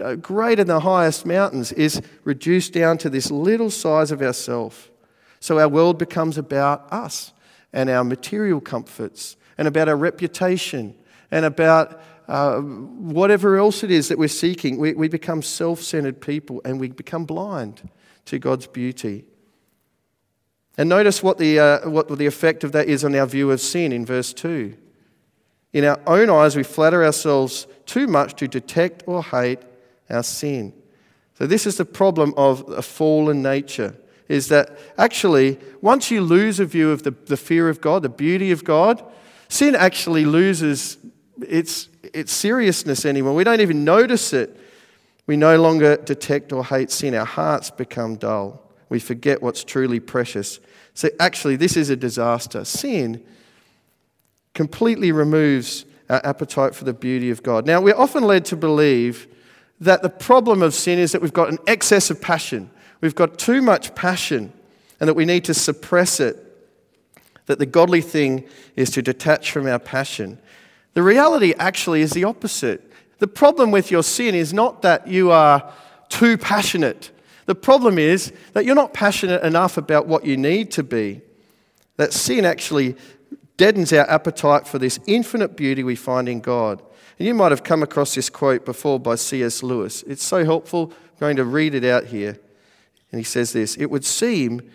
uh, 0.00 0.16
greater 0.16 0.64
than 0.64 0.74
the 0.74 0.80
highest 0.80 1.24
mountains, 1.24 1.72
is 1.72 2.02
reduced 2.24 2.72
down 2.72 2.98
to 2.98 3.10
this 3.10 3.30
little 3.30 3.70
size 3.70 4.10
of 4.10 4.22
ourself. 4.22 4.90
So, 5.40 5.58
our 5.58 5.68
world 5.68 5.98
becomes 5.98 6.38
about 6.38 6.92
us 6.92 7.32
and 7.72 7.88
our 7.88 8.04
material 8.04 8.60
comforts 8.60 9.36
and 9.58 9.68
about 9.68 9.88
our 9.88 9.96
reputation 9.96 10.94
and 11.30 11.44
about 11.44 12.00
uh, 12.28 12.58
whatever 12.58 13.56
else 13.56 13.82
it 13.84 13.90
is 13.90 14.08
that 14.08 14.18
we're 14.18 14.28
seeking. 14.28 14.78
We, 14.78 14.94
we 14.94 15.08
become 15.08 15.42
self 15.42 15.80
centered 15.80 16.20
people 16.20 16.60
and 16.64 16.80
we 16.80 16.88
become 16.88 17.24
blind 17.24 17.88
to 18.26 18.38
God's 18.38 18.66
beauty. 18.66 19.24
And 20.78 20.88
notice 20.88 21.22
what 21.22 21.38
the, 21.38 21.58
uh, 21.58 21.88
what 21.88 22.08
the 22.16 22.26
effect 22.26 22.64
of 22.64 22.72
that 22.72 22.88
is 22.88 23.04
on 23.04 23.14
our 23.14 23.26
view 23.26 23.50
of 23.50 23.60
sin 23.60 23.92
in 23.92 24.06
verse 24.06 24.32
2. 24.32 24.76
In 25.72 25.84
our 25.84 26.00
own 26.06 26.30
eyes, 26.30 26.56
we 26.56 26.62
flatter 26.62 27.04
ourselves 27.04 27.66
too 27.86 28.06
much 28.06 28.34
to 28.36 28.48
detect 28.48 29.04
or 29.06 29.22
hate 29.22 29.60
our 30.10 30.22
sin. 30.22 30.72
So, 31.38 31.46
this 31.46 31.66
is 31.66 31.76
the 31.76 31.84
problem 31.84 32.34
of 32.36 32.68
a 32.68 32.82
fallen 32.82 33.42
nature 33.42 33.96
is 34.28 34.48
that 34.48 34.78
actually, 34.96 35.58
once 35.80 36.10
you 36.10 36.22
lose 36.22 36.58
a 36.58 36.64
view 36.64 36.90
of 36.90 37.02
the, 37.02 37.10
the 37.10 37.36
fear 37.36 37.68
of 37.68 37.80
God, 37.80 38.02
the 38.02 38.08
beauty 38.08 38.50
of 38.50 38.64
God, 38.64 39.04
sin 39.48 39.74
actually 39.74 40.24
loses 40.24 40.96
its, 41.46 41.88
its 42.14 42.32
seriousness 42.32 43.04
anymore. 43.04 43.34
We 43.34 43.44
don't 43.44 43.60
even 43.60 43.84
notice 43.84 44.32
it. 44.32 44.58
We 45.32 45.36
no 45.38 45.56
longer 45.56 45.96
detect 45.96 46.52
or 46.52 46.62
hate 46.62 46.90
sin. 46.90 47.14
Our 47.14 47.24
hearts 47.24 47.70
become 47.70 48.16
dull. 48.16 48.60
We 48.90 49.00
forget 49.00 49.40
what's 49.40 49.64
truly 49.64 49.98
precious. 49.98 50.60
So, 50.92 51.08
actually, 51.18 51.56
this 51.56 51.74
is 51.74 51.88
a 51.88 51.96
disaster. 51.96 52.66
Sin 52.66 53.24
completely 54.52 55.10
removes 55.10 55.86
our 56.10 56.20
appetite 56.22 56.74
for 56.74 56.84
the 56.84 56.92
beauty 56.92 57.30
of 57.30 57.42
God. 57.42 57.66
Now, 57.66 57.80
we're 57.80 57.96
often 57.96 58.24
led 58.24 58.44
to 58.44 58.56
believe 58.58 59.26
that 59.80 60.02
the 60.02 60.10
problem 60.10 60.60
of 60.60 60.74
sin 60.74 60.98
is 60.98 61.12
that 61.12 61.22
we've 61.22 61.32
got 61.32 61.48
an 61.48 61.56
excess 61.66 62.10
of 62.10 62.20
passion. 62.20 62.70
We've 63.00 63.14
got 63.14 63.38
too 63.38 63.62
much 63.62 63.94
passion 63.94 64.52
and 65.00 65.08
that 65.08 65.14
we 65.14 65.24
need 65.24 65.44
to 65.44 65.54
suppress 65.54 66.20
it. 66.20 66.36
That 67.46 67.58
the 67.58 67.64
godly 67.64 68.02
thing 68.02 68.46
is 68.76 68.90
to 68.90 69.00
detach 69.00 69.50
from 69.50 69.66
our 69.66 69.78
passion. 69.78 70.38
The 70.92 71.02
reality 71.02 71.54
actually 71.58 72.02
is 72.02 72.10
the 72.10 72.24
opposite. 72.24 72.91
The 73.22 73.28
problem 73.28 73.70
with 73.70 73.92
your 73.92 74.02
sin 74.02 74.34
is 74.34 74.52
not 74.52 74.82
that 74.82 75.06
you 75.06 75.30
are 75.30 75.72
too 76.08 76.36
passionate. 76.36 77.12
The 77.46 77.54
problem 77.54 77.96
is 77.96 78.32
that 78.52 78.64
you're 78.64 78.74
not 78.74 78.92
passionate 78.92 79.44
enough 79.44 79.76
about 79.76 80.08
what 80.08 80.24
you 80.24 80.36
need 80.36 80.72
to 80.72 80.82
be. 80.82 81.20
That 81.98 82.12
sin 82.12 82.44
actually 82.44 82.96
deadens 83.56 83.92
our 83.92 84.10
appetite 84.10 84.66
for 84.66 84.80
this 84.80 84.98
infinite 85.06 85.56
beauty 85.56 85.84
we 85.84 85.94
find 85.94 86.28
in 86.28 86.40
God. 86.40 86.82
And 87.16 87.28
you 87.28 87.32
might 87.32 87.52
have 87.52 87.62
come 87.62 87.84
across 87.84 88.16
this 88.16 88.28
quote 88.28 88.64
before 88.64 88.98
by 88.98 89.14
C.S. 89.14 89.62
Lewis. 89.62 90.02
It's 90.02 90.24
so 90.24 90.44
helpful. 90.44 90.92
I'm 91.12 91.18
going 91.20 91.36
to 91.36 91.44
read 91.44 91.76
it 91.76 91.84
out 91.84 92.06
here. 92.06 92.36
And 93.12 93.20
he 93.20 93.24
says 93.24 93.52
this 93.52 93.76
It 93.76 93.88
would 93.88 94.04
seem 94.04 94.68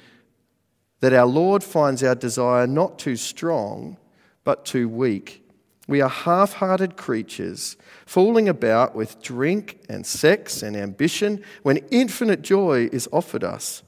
that 1.01 1.11
our 1.11 1.27
Lord 1.27 1.65
finds 1.65 2.01
our 2.01 2.15
desire 2.15 2.65
not 2.65 2.97
too 2.97 3.17
strong, 3.17 3.97
but 4.45 4.63
too 4.63 4.87
weak. 4.87 5.43
We 5.87 6.01
are 6.01 6.09
half 6.09 6.53
hearted 6.53 6.97
creatures, 6.97 7.77
fooling 8.05 8.49
about 8.49 8.93
with 8.93 9.21
drink 9.21 9.79
and 9.87 10.05
sex 10.05 10.61
and 10.61 10.75
ambition 10.75 11.43
when 11.63 11.77
infinite 11.91 12.41
joy 12.41 12.89
is 12.91 13.07
offered 13.13 13.43
us. 13.43 13.83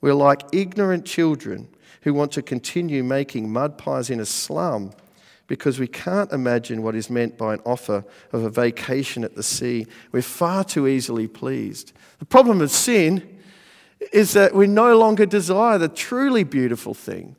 We're 0.00 0.14
like 0.14 0.42
ignorant 0.52 1.06
children 1.06 1.68
who 2.02 2.12
want 2.12 2.32
to 2.32 2.42
continue 2.42 3.04
making 3.04 3.52
mud 3.52 3.78
pies 3.78 4.10
in 4.10 4.20
a 4.20 4.26
slum 4.26 4.92
because 5.46 5.78
we 5.78 5.86
can't 5.86 6.32
imagine 6.32 6.82
what 6.82 6.96
is 6.96 7.08
meant 7.08 7.38
by 7.38 7.54
an 7.54 7.60
offer 7.64 8.04
of 8.32 8.42
a 8.42 8.50
vacation 8.50 9.24
at 9.24 9.34
the 9.34 9.42
sea. 9.42 9.86
We're 10.10 10.22
far 10.22 10.64
too 10.64 10.88
easily 10.88 11.28
pleased. 11.28 11.92
The 12.18 12.24
problem 12.24 12.60
of 12.60 12.70
sin 12.70 13.38
is 14.12 14.32
that 14.32 14.54
we 14.54 14.66
no 14.66 14.98
longer 14.98 15.26
desire 15.26 15.78
the 15.78 15.88
truly 15.88 16.44
beautiful 16.44 16.94
thing. 16.94 17.36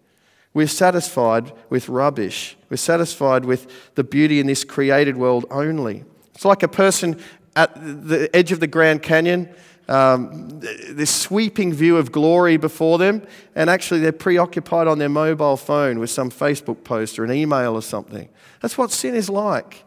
We're 0.55 0.67
satisfied 0.67 1.51
with 1.69 1.89
rubbish. 1.89 2.55
We're 2.69 2.77
satisfied 2.77 3.43
with 3.43 3.93
the 3.95 4.05
beauty 4.05 4.39
in 4.39 4.47
this 4.47 4.63
created 4.63 5.17
world 5.17 5.45
only. 5.51 6.05
It's 6.33 6.45
like 6.45 6.63
a 6.63 6.69
person 6.69 7.19
at 7.57 7.75
the 7.75 8.33
edge 8.33 8.53
of 8.53 8.61
the 8.61 8.67
Grand 8.67 9.03
Canyon, 9.03 9.53
um, 9.89 10.61
this 10.61 11.13
sweeping 11.13 11.73
view 11.73 11.97
of 11.97 12.13
glory 12.13 12.55
before 12.55 12.97
them, 12.97 13.27
and 13.53 13.69
actually 13.69 13.99
they're 13.99 14.13
preoccupied 14.13 14.87
on 14.87 14.97
their 14.97 15.09
mobile 15.09 15.57
phone 15.57 15.99
with 15.99 16.09
some 16.09 16.31
Facebook 16.31 16.85
post 16.85 17.19
or 17.19 17.25
an 17.25 17.33
email 17.33 17.73
or 17.73 17.81
something. 17.81 18.29
That's 18.61 18.77
what 18.77 18.91
sin 18.91 19.13
is 19.13 19.29
like. 19.29 19.83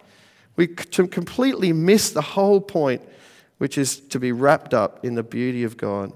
We 0.57 0.67
completely 0.67 1.73
miss 1.73 2.11
the 2.11 2.21
whole 2.21 2.61
point, 2.61 3.01
which 3.57 3.79
is 3.79 4.01
to 4.01 4.21
be 4.21 4.33
wrapped 4.33 4.75
up 4.75 5.03
in 5.03 5.15
the 5.15 5.23
beauty 5.23 5.65
of 5.65 5.79
God. 5.79 6.13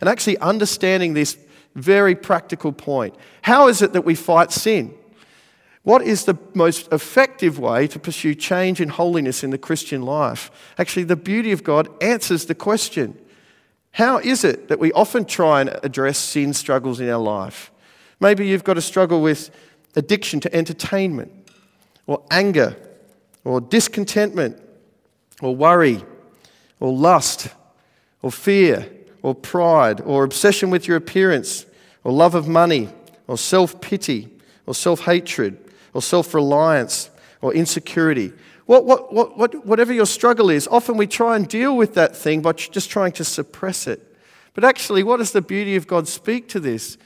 And 0.00 0.08
actually 0.08 0.38
understanding 0.38 1.14
this 1.14 1.36
very 1.76 2.14
practical 2.14 2.72
point 2.72 3.14
how 3.42 3.68
is 3.68 3.82
it 3.82 3.92
that 3.92 4.04
we 4.04 4.14
fight 4.16 4.50
sin? 4.50 4.92
What 5.84 6.02
is 6.02 6.24
the 6.24 6.36
most 6.52 6.90
effective 6.90 7.60
way 7.60 7.86
to 7.86 8.00
pursue 8.00 8.34
change 8.34 8.80
and 8.80 8.90
holiness 8.90 9.44
in 9.44 9.50
the 9.50 9.58
Christian 9.58 10.02
life? 10.02 10.50
Actually, 10.78 11.04
the 11.04 11.14
beauty 11.14 11.52
of 11.52 11.62
God 11.62 11.88
answers 12.02 12.46
the 12.46 12.56
question. 12.56 13.16
How 13.92 14.18
is 14.18 14.42
it 14.42 14.66
that 14.66 14.80
we 14.80 14.90
often 14.92 15.24
try 15.24 15.60
and 15.60 15.78
address 15.84 16.18
sin 16.18 16.54
struggles 16.54 16.98
in 16.98 17.08
our 17.08 17.22
life? 17.22 17.70
Maybe 18.18 18.48
you've 18.48 18.64
got 18.64 18.76
a 18.76 18.82
struggle 18.82 19.22
with 19.22 19.50
addiction 19.94 20.40
to 20.40 20.54
entertainment, 20.54 21.30
or 22.06 22.22
anger, 22.30 22.76
or 23.44 23.60
discontentment, 23.60 24.60
or 25.40 25.54
worry, 25.54 26.02
or 26.80 26.92
lust, 26.92 27.48
or 28.22 28.32
fear, 28.32 28.88
or 29.22 29.34
pride, 29.34 30.00
or 30.00 30.24
obsession 30.24 30.70
with 30.70 30.88
your 30.88 30.96
appearance, 30.96 31.65
or 32.06 32.12
love 32.12 32.36
of 32.36 32.46
money, 32.46 32.88
or 33.26 33.36
self 33.36 33.80
pity, 33.80 34.28
or 34.64 34.76
self 34.76 35.00
hatred, 35.00 35.58
or 35.92 36.00
self 36.00 36.34
reliance, 36.34 37.10
or 37.42 37.52
insecurity. 37.52 38.32
What, 38.66 38.84
what, 38.84 39.12
what, 39.12 39.36
what, 39.36 39.66
whatever 39.66 39.92
your 39.92 40.06
struggle 40.06 40.48
is, 40.48 40.68
often 40.68 40.96
we 40.96 41.08
try 41.08 41.34
and 41.34 41.48
deal 41.48 41.76
with 41.76 41.94
that 41.94 42.14
thing 42.14 42.42
by 42.42 42.52
just 42.52 42.90
trying 42.90 43.10
to 43.12 43.24
suppress 43.24 43.88
it. 43.88 44.00
But 44.54 44.62
actually, 44.62 45.02
what 45.02 45.16
does 45.16 45.32
the 45.32 45.42
beauty 45.42 45.74
of 45.74 45.88
God 45.88 46.06
speak 46.06 46.48
to 46.50 46.60
this? 46.60 46.96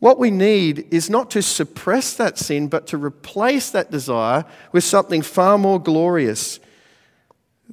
What 0.00 0.18
we 0.18 0.32
need 0.32 0.88
is 0.92 1.08
not 1.08 1.30
to 1.30 1.40
suppress 1.40 2.14
that 2.14 2.36
sin, 2.36 2.66
but 2.66 2.88
to 2.88 2.96
replace 2.96 3.70
that 3.70 3.92
desire 3.92 4.44
with 4.72 4.82
something 4.82 5.22
far 5.22 5.56
more 5.56 5.80
glorious 5.80 6.58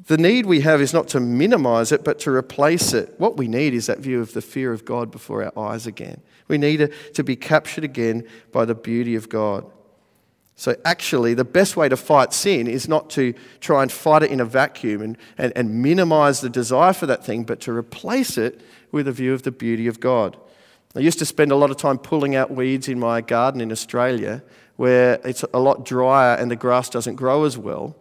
the 0.07 0.17
need 0.17 0.45
we 0.45 0.61
have 0.61 0.81
is 0.81 0.93
not 0.93 1.07
to 1.09 1.19
minimize 1.19 1.91
it, 1.91 2.03
but 2.03 2.19
to 2.19 2.31
replace 2.31 2.93
it. 2.93 3.13
What 3.17 3.37
we 3.37 3.47
need 3.47 3.73
is 3.73 3.87
that 3.87 3.99
view 3.99 4.21
of 4.21 4.33
the 4.33 4.41
fear 4.41 4.71
of 4.71 4.85
God 4.85 5.11
before 5.11 5.43
our 5.43 5.71
eyes 5.71 5.85
again. 5.85 6.21
We 6.47 6.57
need 6.57 6.91
to 7.13 7.23
be 7.23 7.35
captured 7.35 7.83
again 7.83 8.27
by 8.51 8.65
the 8.65 8.75
beauty 8.75 9.15
of 9.15 9.29
God. 9.29 9.69
So, 10.55 10.75
actually, 10.83 11.33
the 11.35 11.45
best 11.45 11.77
way 11.77 11.87
to 11.87 11.95
fight 11.95 12.33
sin 12.33 12.67
is 12.67 12.89
not 12.89 13.09
to 13.11 13.33
try 13.61 13.81
and 13.81 13.91
fight 13.91 14.23
it 14.23 14.31
in 14.31 14.41
a 14.41 14.45
vacuum 14.45 15.01
and, 15.01 15.17
and, 15.37 15.53
and 15.55 15.81
minimize 15.81 16.41
the 16.41 16.49
desire 16.49 16.91
for 16.91 17.05
that 17.05 17.23
thing, 17.23 17.43
but 17.43 17.61
to 17.61 17.71
replace 17.71 18.37
it 18.37 18.59
with 18.91 19.07
a 19.07 19.11
view 19.13 19.33
of 19.33 19.43
the 19.43 19.51
beauty 19.51 19.87
of 19.87 20.01
God. 20.01 20.35
I 20.95 20.99
used 20.99 21.19
to 21.19 21.25
spend 21.25 21.51
a 21.51 21.55
lot 21.55 21.71
of 21.71 21.77
time 21.77 21.97
pulling 21.97 22.35
out 22.35 22.51
weeds 22.51 22.89
in 22.89 22.99
my 22.99 23.21
garden 23.21 23.61
in 23.61 23.71
Australia 23.71 24.43
where 24.75 25.19
it's 25.25 25.43
a 25.53 25.59
lot 25.59 25.85
drier 25.85 26.35
and 26.35 26.49
the 26.49 26.55
grass 26.55 26.89
doesn't 26.89 27.15
grow 27.15 27.43
as 27.43 27.57
well. 27.57 27.95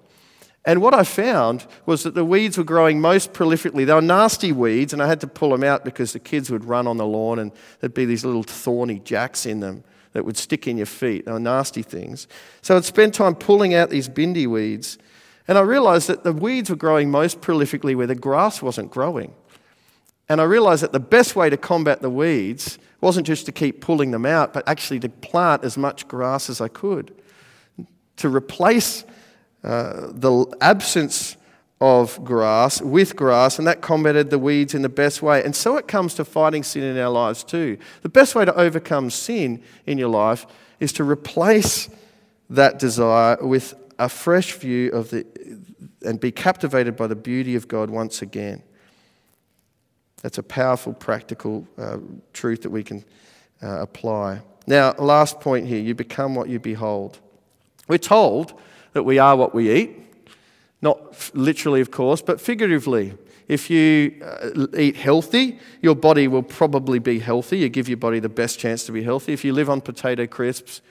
And 0.68 0.83
what 0.83 0.92
I 0.92 1.02
found 1.02 1.66
was 1.87 2.02
that 2.02 2.14
the 2.14 2.26
weeds 2.26 2.59
were 2.59 2.62
growing 2.62 3.00
most 3.00 3.33
prolifically. 3.33 3.87
They 3.87 3.94
were 3.94 4.02
nasty 4.02 4.52
weeds, 4.52 4.92
and 4.92 5.02
I 5.02 5.07
had 5.07 5.18
to 5.22 5.26
pull 5.26 5.48
them 5.48 5.64
out 5.64 5.83
because 5.83 6.12
the 6.12 6.18
kids 6.18 6.50
would 6.50 6.62
run 6.62 6.87
on 6.87 6.98
the 6.98 7.07
lawn 7.07 7.38
and 7.38 7.52
there'd 7.81 7.94
be 7.94 8.04
these 8.04 8.22
little 8.22 8.42
thorny 8.42 8.98
jacks 8.98 9.46
in 9.46 9.61
them 9.61 9.83
that 10.12 10.26
would 10.26 10.37
stick 10.37 10.68
in 10.68 10.76
your 10.76 10.85
feet. 10.85 11.24
They 11.24 11.33
were 11.33 11.40
nasty 11.40 11.81
things. 11.81 12.28
So 12.61 12.76
I'd 12.76 12.85
spend 12.85 13.14
time 13.14 13.35
pulling 13.35 13.72
out 13.72 13.88
these 13.88 14.11
bindi 14.11 14.46
weeds, 14.46 14.98
and 15.48 15.57
I 15.57 15.62
realized 15.62 16.07
that 16.09 16.22
the 16.22 16.35
weeds 16.35 16.68
were 16.68 16.76
growing 16.76 17.11
most 17.11 17.40
prolifically 17.40 17.96
where 17.96 18.07
the 18.07 18.14
grass 18.14 18.61
wasn't 18.61 18.90
growing. 18.90 19.33
And 20.28 20.38
I 20.38 20.44
realized 20.44 20.83
that 20.83 20.92
the 20.92 21.00
best 21.00 21.35
way 21.35 21.48
to 21.48 21.57
combat 21.57 22.02
the 22.02 22.11
weeds 22.11 22.78
wasn't 23.00 23.26
just 23.26 23.46
to 23.46 23.52
keep 23.52 23.81
pulling 23.81 24.11
them 24.11 24.26
out, 24.26 24.52
but 24.52 24.68
actually 24.68 25.00
to 25.00 25.09
plant 25.09 25.64
as 25.64 25.78
much 25.78 26.07
grass 26.09 26.50
as 26.50 26.61
I 26.61 26.68
could. 26.68 27.14
To 28.16 28.28
replace 28.28 29.04
uh, 29.64 30.09
the 30.12 30.47
absence 30.61 31.37
of 31.81 32.23
grass 32.25 32.81
with 32.83 33.14
grass, 33.14 33.59
and 33.59 33.66
that 33.68 33.81
combated 33.81 34.31
the 34.31 34.38
weeds 34.38 34.75
in 34.75 34.83
the 34.83 34.88
best 34.88 35.23
way. 35.23 35.44
And 35.44 35.55
so 35.55 35.77
it 35.77 35.87
comes 35.87 36.14
to 36.14 36.25
fighting 36.25 36.62
sin 36.62 36.83
in 36.83 36.99
our 36.99 37.11
lives 37.11 37.44
too. 37.44 37.79
The 38.03 38.09
best 38.09 38.35
way 38.35 38.44
to 38.44 38.55
overcome 38.55 39.11
sin 39.11 39.62
in 39.87 39.99
your 39.99 40.09
life 40.09 40.47
is 40.81 40.92
to 40.94 41.05
replace 41.05 41.88
that 42.51 42.79
desire 42.79 43.37
with 43.40 43.75
a 43.99 44.09
fresh 44.09 44.53
view 44.53 44.90
of 44.90 45.11
the 45.11 45.27
and 46.05 46.21
be 46.21 46.31
captivated 46.31 46.97
by 46.97 47.07
the 47.07 47.16
beauty 47.16 47.57
of 47.57 47.66
God 47.66 47.90
once 47.90 48.23
again. 48.23 48.62
That's 50.23 50.38
a 50.38 50.42
powerful, 50.42 50.92
practical 50.92 51.66
uh, 51.77 51.99
truth 52.33 52.62
that 52.62 52.71
we 52.71 52.85
can 52.85 53.05
uh, 53.62 53.81
apply. 53.81 54.42
Now, 54.66 54.94
last 54.99 55.40
point 55.40 55.66
here 55.66 55.81
you 55.81 55.94
become 55.94 56.35
what 56.35 56.49
you 56.49 56.61
behold. 56.61 57.18
We're 57.88 57.99
told 57.99 58.61
that 58.92 59.03
we 59.03 59.18
are 59.18 59.37
what 59.37 59.55
we 59.55 59.70
eat. 59.70 59.96
Not 60.81 61.31
literally, 61.35 61.81
of 61.81 61.90
course, 61.90 62.22
but 62.22 62.40
figuratively. 62.40 63.14
If 63.48 63.70
you 63.70 64.22
uh, 64.22 64.66
eat 64.77 64.96
healthy, 64.96 65.59
your 65.81 65.94
body 65.94 66.29
will 66.29 66.42
probably 66.42 66.98
be 66.98 67.18
healthy. 67.18 67.59
You 67.59 67.68
give 67.68 67.88
your 67.88 67.96
body 67.96 68.20
the 68.20 68.29
best 68.29 68.59
chance 68.59 68.85
to 68.87 68.92
be 68.92 69.03
healthy. 69.03 69.33
If 69.33 69.44
you 69.44 69.53
live 69.53 69.70
on 69.70 69.81
potato 69.81 70.27
crisps, 70.27 70.83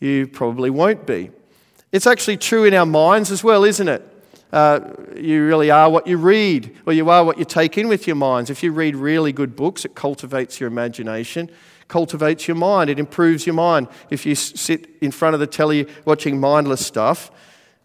you 0.00 0.26
probably 0.26 0.70
won't 0.70 1.06
be. 1.06 1.30
It's 1.92 2.06
actually 2.06 2.36
true 2.36 2.64
in 2.64 2.74
our 2.74 2.86
minds 2.86 3.30
as 3.30 3.42
well, 3.42 3.64
isn't 3.64 3.88
it? 3.88 4.13
Uh, 4.54 4.94
you 5.16 5.44
really 5.44 5.68
are 5.68 5.90
what 5.90 6.06
you 6.06 6.16
read, 6.16 6.72
or 6.86 6.92
you 6.92 7.10
are 7.10 7.24
what 7.24 7.38
you 7.38 7.44
take 7.44 7.76
in 7.76 7.88
with 7.88 8.06
your 8.06 8.14
minds. 8.14 8.50
If 8.50 8.62
you 8.62 8.70
read 8.70 8.94
really 8.94 9.32
good 9.32 9.56
books, 9.56 9.84
it 9.84 9.96
cultivates 9.96 10.60
your 10.60 10.68
imagination, 10.68 11.50
cultivates 11.88 12.46
your 12.46 12.54
mind, 12.54 12.88
it 12.88 13.00
improves 13.00 13.46
your 13.46 13.56
mind. 13.56 13.88
If 14.10 14.24
you 14.24 14.36
sit 14.36 14.88
in 15.00 15.10
front 15.10 15.34
of 15.34 15.40
the 15.40 15.48
telly 15.48 15.88
watching 16.04 16.38
mindless 16.38 16.86
stuff, 16.86 17.32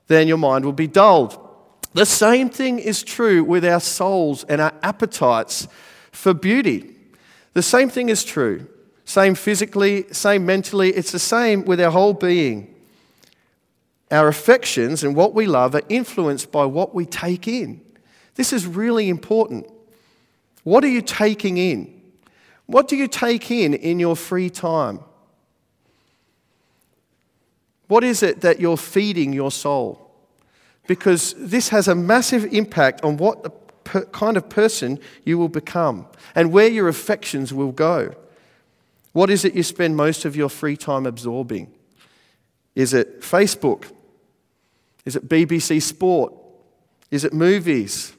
then 0.06 0.28
your 0.28 0.38
mind 0.38 0.64
will 0.64 0.72
be 0.72 0.86
dulled. 0.86 1.44
The 1.94 2.06
same 2.06 2.52
thing 2.52 2.78
is 2.78 3.02
true 3.02 3.44
with 3.44 3.66
our 3.66 3.80
souls 3.80 4.44
and 4.44 4.62
our 4.62 4.74
appetites 4.84 5.68
for 6.12 6.36
beauty. 6.36 6.96
The 7.54 7.64
same 7.64 7.90
thing 7.90 8.10
is 8.10 8.24
true. 8.24 8.68
Same 9.06 9.34
physically, 9.34 10.06
same 10.12 10.46
mentally, 10.46 10.92
it's 10.92 11.12
the 11.12 11.18
same 11.18 11.66
with 11.66 11.82
our 11.82 11.90
whole 11.90 12.14
being. 12.14 12.76
Our 14.12 14.28
affections 14.28 15.04
and 15.04 15.16
what 15.16 15.34
we 15.34 15.46
love 15.46 15.76
are 15.76 15.84
influenced 15.88 16.52
by 16.52 16.66
what 16.66 16.96
we 16.96 17.06
take 17.06 17.48
in. 17.48 17.82
This 18.36 18.52
is 18.54 18.66
really 18.66 19.10
important. 19.10 19.68
What 20.64 20.84
are 20.84 20.90
you 20.90 21.02
taking 21.02 21.58
in? 21.58 22.02
What 22.66 22.88
do 22.88 22.96
you 22.96 23.08
take 23.08 23.52
in 23.52 23.74
in 23.74 24.00
your 24.00 24.16
free 24.16 24.50
time? 24.50 25.00
What 27.88 28.04
is 28.04 28.22
it 28.22 28.42
that 28.42 28.60
you're 28.60 28.78
feeding 28.78 29.34
your 29.34 29.52
soul? 29.52 30.12
Because 30.88 31.34
this 31.38 31.70
has 31.70 31.88
a 31.88 31.96
massive 31.96 32.46
impact 32.54 33.04
on 33.04 33.18
what 33.18 33.84
per- 33.84 34.06
kind 34.06 34.38
of 34.38 34.50
person 34.50 35.00
you 35.26 35.38
will 35.38 35.50
become 35.50 36.08
and 36.36 36.52
where 36.52 36.68
your 36.68 36.88
affections 36.88 37.52
will 37.52 37.72
go. 37.72 38.14
What 39.12 39.30
is 39.30 39.44
it 39.44 39.56
you 39.56 39.64
spend 39.64 39.98
most 39.98 40.24
of 40.24 40.36
your 40.36 40.50
free 40.50 40.78
time 40.78 41.06
absorbing? 41.06 41.74
Is 42.76 42.94
it 42.94 43.22
Facebook? 43.22 43.92
Is 45.10 45.16
it 45.16 45.28
BBC 45.28 45.82
Sport? 45.82 46.36
Is 47.10 47.26
it 47.26 47.34
movies? 47.34 48.14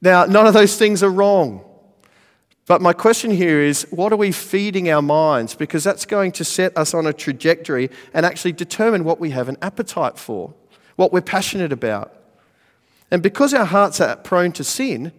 Now, 0.00 0.24
none 0.24 0.46
of 0.46 0.54
those 0.54 0.78
things 0.78 1.02
are 1.02 1.10
wrong. 1.10 1.62
But 2.66 2.80
my 2.80 2.94
question 2.94 3.30
here 3.30 3.60
is 3.60 3.86
what 3.90 4.10
are 4.10 4.16
we 4.16 4.32
feeding 4.32 4.88
our 4.88 5.02
minds? 5.02 5.54
Because 5.54 5.84
that's 5.84 6.06
going 6.06 6.32
to 6.32 6.44
set 6.44 6.74
us 6.78 6.94
on 6.94 7.06
a 7.06 7.12
trajectory 7.12 7.90
and 8.14 8.24
actually 8.24 8.52
determine 8.52 9.04
what 9.04 9.20
we 9.20 9.32
have 9.32 9.50
an 9.50 9.58
appetite 9.60 10.16
for, 10.18 10.54
what 10.96 11.12
we're 11.12 11.20
passionate 11.20 11.72
about. 11.72 12.10
And 13.10 13.22
because 13.22 13.52
our 13.52 13.66
hearts 13.66 14.00
are 14.00 14.16
prone 14.16 14.52
to 14.52 14.64
sin, 14.64 15.12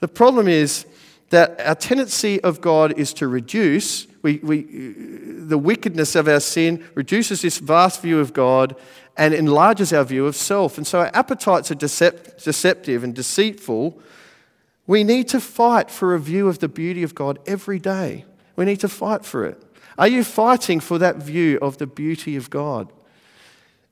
the 0.00 0.08
problem 0.08 0.48
is 0.48 0.86
that 1.28 1.60
our 1.60 1.76
tendency 1.76 2.40
of 2.40 2.60
God 2.60 2.98
is 2.98 3.14
to 3.14 3.28
reduce. 3.28 4.08
We, 4.22 4.38
we, 4.38 4.62
the 4.62 5.56
wickedness 5.56 6.16
of 6.16 6.26
our 6.26 6.40
sin 6.40 6.84
reduces 6.96 7.42
this 7.42 7.58
vast 7.58 8.02
view 8.02 8.18
of 8.18 8.32
God 8.32 8.74
and 9.20 9.34
enlarges 9.34 9.92
our 9.92 10.02
view 10.02 10.24
of 10.24 10.34
self. 10.34 10.78
And 10.78 10.86
so 10.86 11.00
our 11.00 11.10
appetites 11.12 11.70
are 11.70 11.74
decept- 11.74 12.42
deceptive 12.42 13.04
and 13.04 13.14
deceitful. 13.14 14.00
We 14.86 15.04
need 15.04 15.28
to 15.28 15.40
fight 15.40 15.90
for 15.90 16.14
a 16.14 16.18
view 16.18 16.48
of 16.48 16.60
the 16.60 16.68
beauty 16.68 17.02
of 17.02 17.14
God 17.14 17.38
every 17.46 17.78
day. 17.78 18.24
We 18.56 18.64
need 18.64 18.80
to 18.80 18.88
fight 18.88 19.26
for 19.26 19.44
it. 19.44 19.62
Are 19.98 20.08
you 20.08 20.24
fighting 20.24 20.80
for 20.80 20.96
that 20.98 21.16
view 21.16 21.58
of 21.60 21.76
the 21.76 21.86
beauty 21.86 22.34
of 22.34 22.48
God? 22.48 22.90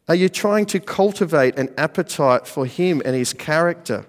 Are 0.09 0.15
you 0.15 0.31
trying 0.31 0.65
to 0.67 0.81
cultivate 0.81 1.59
an 1.59 1.75
appetite 1.77 2.47
for 2.47 2.65
Him 2.65 3.03
and 3.05 3.15
His 3.15 3.35
character? 3.35 4.07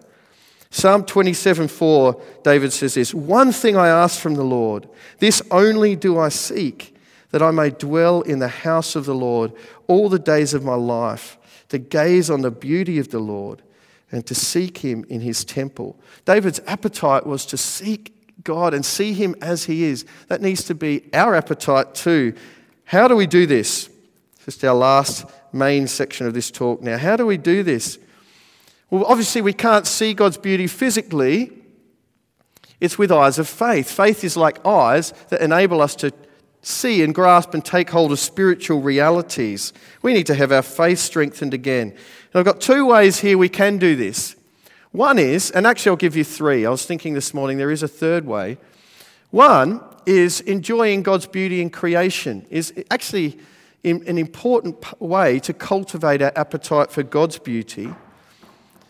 Psalm 0.72 1.04
27 1.04 1.68
4, 1.68 2.22
David 2.46 2.72
says 2.72 2.94
this 2.94 3.14
One 3.14 3.52
thing 3.52 3.76
I 3.76 3.90
ask 3.90 4.22
from 4.22 4.36
the 4.36 4.44
Lord, 4.44 4.88
this 5.18 5.42
only 5.52 5.98
do 5.98 6.18
I 6.18 6.30
seek, 6.30 6.96
that 7.32 7.42
I 7.42 7.52
may 7.52 7.72
dwell 7.72 8.22
in 8.22 8.40
the 8.40 8.48
house 8.48 8.96
of 8.96 9.06
the 9.06 9.14
Lord 9.14 9.52
all 9.90 10.08
the 10.08 10.20
days 10.20 10.54
of 10.54 10.64
my 10.64 10.76
life, 10.76 11.38
to 11.68 11.78
gaze 11.78 12.30
on 12.30 12.42
the 12.42 12.52
beauty 12.52 13.00
of 13.00 13.10
the 13.10 13.20
Lord 13.20 13.62
and 14.12 14.26
to 14.26 14.34
seek 14.34 14.78
him 14.78 15.06
in 15.10 15.20
his 15.22 15.44
temple. 15.44 16.00
David's 16.26 16.62
appetite 16.66 17.26
was 17.26 17.46
to 17.48 17.58
seek 17.58 18.44
God 18.44 18.74
and 18.74 18.86
see 18.86 19.14
him 19.14 19.36
as 19.42 19.66
he 19.66 19.84
is. 19.84 20.06
That 20.28 20.42
needs 20.42 20.64
to 20.66 20.76
be 20.76 21.10
our 21.14 21.36
appetite 21.36 21.94
too. 21.94 22.34
How 22.86 23.08
do 23.08 23.16
we 23.16 23.28
do 23.28 23.46
this? 23.46 23.90
Just 24.46 24.64
our 24.64 24.74
last 24.74 25.26
main 25.52 25.88
section 25.88 26.26
of 26.26 26.34
this 26.34 26.50
talk 26.50 26.82
now. 26.82 26.98
How 26.98 27.16
do 27.16 27.26
we 27.26 27.38
do 27.38 27.62
this? 27.62 28.00
Well, 28.90 29.06
obviously, 29.06 29.42
we 29.42 29.54
can't 29.54 29.86
see 29.86 30.14
God's 30.14 30.38
beauty 30.38 30.66
physically. 30.66 31.52
It's 32.80 32.98
with 32.98 33.12
eyes 33.12 33.38
of 33.38 33.48
faith. 33.48 33.92
Faith 33.92 34.24
is 34.24 34.38
like 34.38 34.66
eyes 34.66 35.14
that 35.30 35.42
enable 35.42 35.82
us 35.82 35.96
to 35.98 36.12
see 36.62 37.04
and 37.04 37.16
grasp 37.16 37.54
and 37.54 37.64
take 37.64 37.90
hold 37.90 38.12
of 38.12 38.20
spiritual 38.20 38.82
realities. 38.82 39.74
We 40.02 40.14
need 40.14 40.28
to 40.28 40.36
have 40.36 40.52
our 40.52 40.62
faith 40.62 41.00
strengthened 41.00 41.54
again. 41.54 41.92
And 41.92 42.40
I've 42.40 42.46
got 42.46 42.62
two 42.62 42.86
ways 42.86 43.20
here 43.20 43.38
we 43.38 43.50
can 43.50 43.78
do 43.78 43.96
this. 43.96 44.36
One 44.92 45.20
is, 45.20 45.52
and 45.52 45.68
actually 45.68 45.92
I'll 45.92 45.98
give 45.98 46.16
you 46.16 46.24
three. 46.24 46.66
I 46.66 46.70
was 46.70 46.86
thinking 46.86 47.14
this 47.14 47.34
morning 47.34 47.58
there 47.58 47.72
is 47.72 47.84
a 47.84 47.88
third 47.88 48.26
way. 48.26 48.58
One 49.30 49.82
is 50.06 50.42
enjoying 50.42 51.04
God's 51.04 51.28
beauty 51.28 51.62
in 51.62 51.70
creation, 51.70 52.46
is 52.50 52.74
actually 52.90 53.40
an 53.84 54.18
important 54.18 55.00
way 55.00 55.40
to 55.40 55.54
cultivate 55.54 56.22
our 56.22 56.34
appetite 56.36 56.92
for 56.92 57.04
God's 57.04 57.38
beauty. 57.38 57.94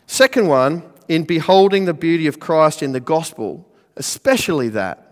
Second 0.07 0.47
one, 0.47 0.83
in 1.07 1.23
beholding 1.23 1.85
the 1.85 1.93
beauty 1.93 2.27
of 2.27 2.39
Christ 2.39 2.81
in 2.81 2.93
the 2.93 2.99
gospel, 2.99 3.67
especially 3.97 4.69
that. 4.69 5.08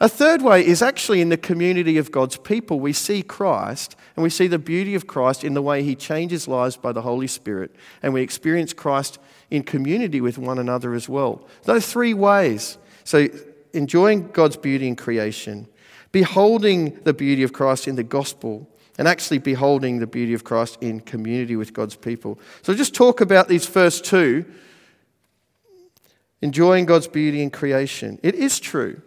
A 0.00 0.08
third 0.08 0.42
way 0.42 0.64
is 0.64 0.80
actually 0.80 1.20
in 1.20 1.28
the 1.28 1.36
community 1.36 1.98
of 1.98 2.12
God's 2.12 2.36
people. 2.36 2.78
We 2.78 2.92
see 2.92 3.22
Christ 3.22 3.96
and 4.14 4.22
we 4.22 4.30
see 4.30 4.46
the 4.46 4.58
beauty 4.58 4.94
of 4.94 5.08
Christ 5.08 5.42
in 5.42 5.54
the 5.54 5.62
way 5.62 5.82
he 5.82 5.96
changes 5.96 6.46
lives 6.46 6.76
by 6.76 6.92
the 6.92 7.02
Holy 7.02 7.26
Spirit, 7.26 7.74
and 8.02 8.14
we 8.14 8.22
experience 8.22 8.72
Christ 8.72 9.18
in 9.50 9.64
community 9.64 10.20
with 10.20 10.38
one 10.38 10.58
another 10.58 10.94
as 10.94 11.08
well. 11.08 11.46
Those 11.64 11.90
three 11.90 12.14
ways. 12.14 12.78
So, 13.02 13.28
enjoying 13.72 14.28
God's 14.28 14.56
beauty 14.56 14.86
in 14.86 14.96
creation, 14.96 15.66
beholding 16.12 16.98
the 17.02 17.14
beauty 17.14 17.42
of 17.42 17.52
Christ 17.52 17.88
in 17.88 17.96
the 17.96 18.02
gospel, 18.02 18.68
and 18.98 19.08
actually 19.08 19.38
beholding 19.38 19.98
the 19.98 20.06
beauty 20.06 20.34
of 20.34 20.44
Christ 20.44 20.78
in 20.80 21.00
community 21.00 21.56
with 21.56 21.72
God's 21.72 21.96
people. 21.96 22.38
So, 22.62 22.72
just 22.72 22.94
talk 22.94 23.20
about 23.20 23.48
these 23.48 23.66
first 23.66 24.04
two 24.04 24.44
enjoying 26.40 26.86
God's 26.86 27.08
beauty 27.08 27.42
in 27.42 27.50
creation. 27.50 28.20
It 28.22 28.36
is 28.36 28.60
true 28.60 29.02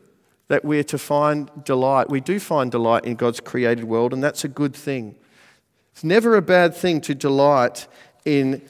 that 0.52 0.66
we're 0.66 0.84
to 0.84 0.98
find 0.98 1.50
delight. 1.64 2.10
We 2.10 2.20
do 2.20 2.38
find 2.38 2.70
delight 2.70 3.06
in 3.06 3.16
God's 3.16 3.40
created 3.40 3.86
world, 3.86 4.12
and 4.12 4.22
that's 4.22 4.44
a 4.44 4.50
good 4.50 4.76
thing. 4.76 5.16
It's 5.94 6.04
never 6.04 6.36
a 6.36 6.42
bad 6.42 6.76
thing 6.76 7.00
to 7.02 7.16
delight 7.16 7.88
in 8.26 8.62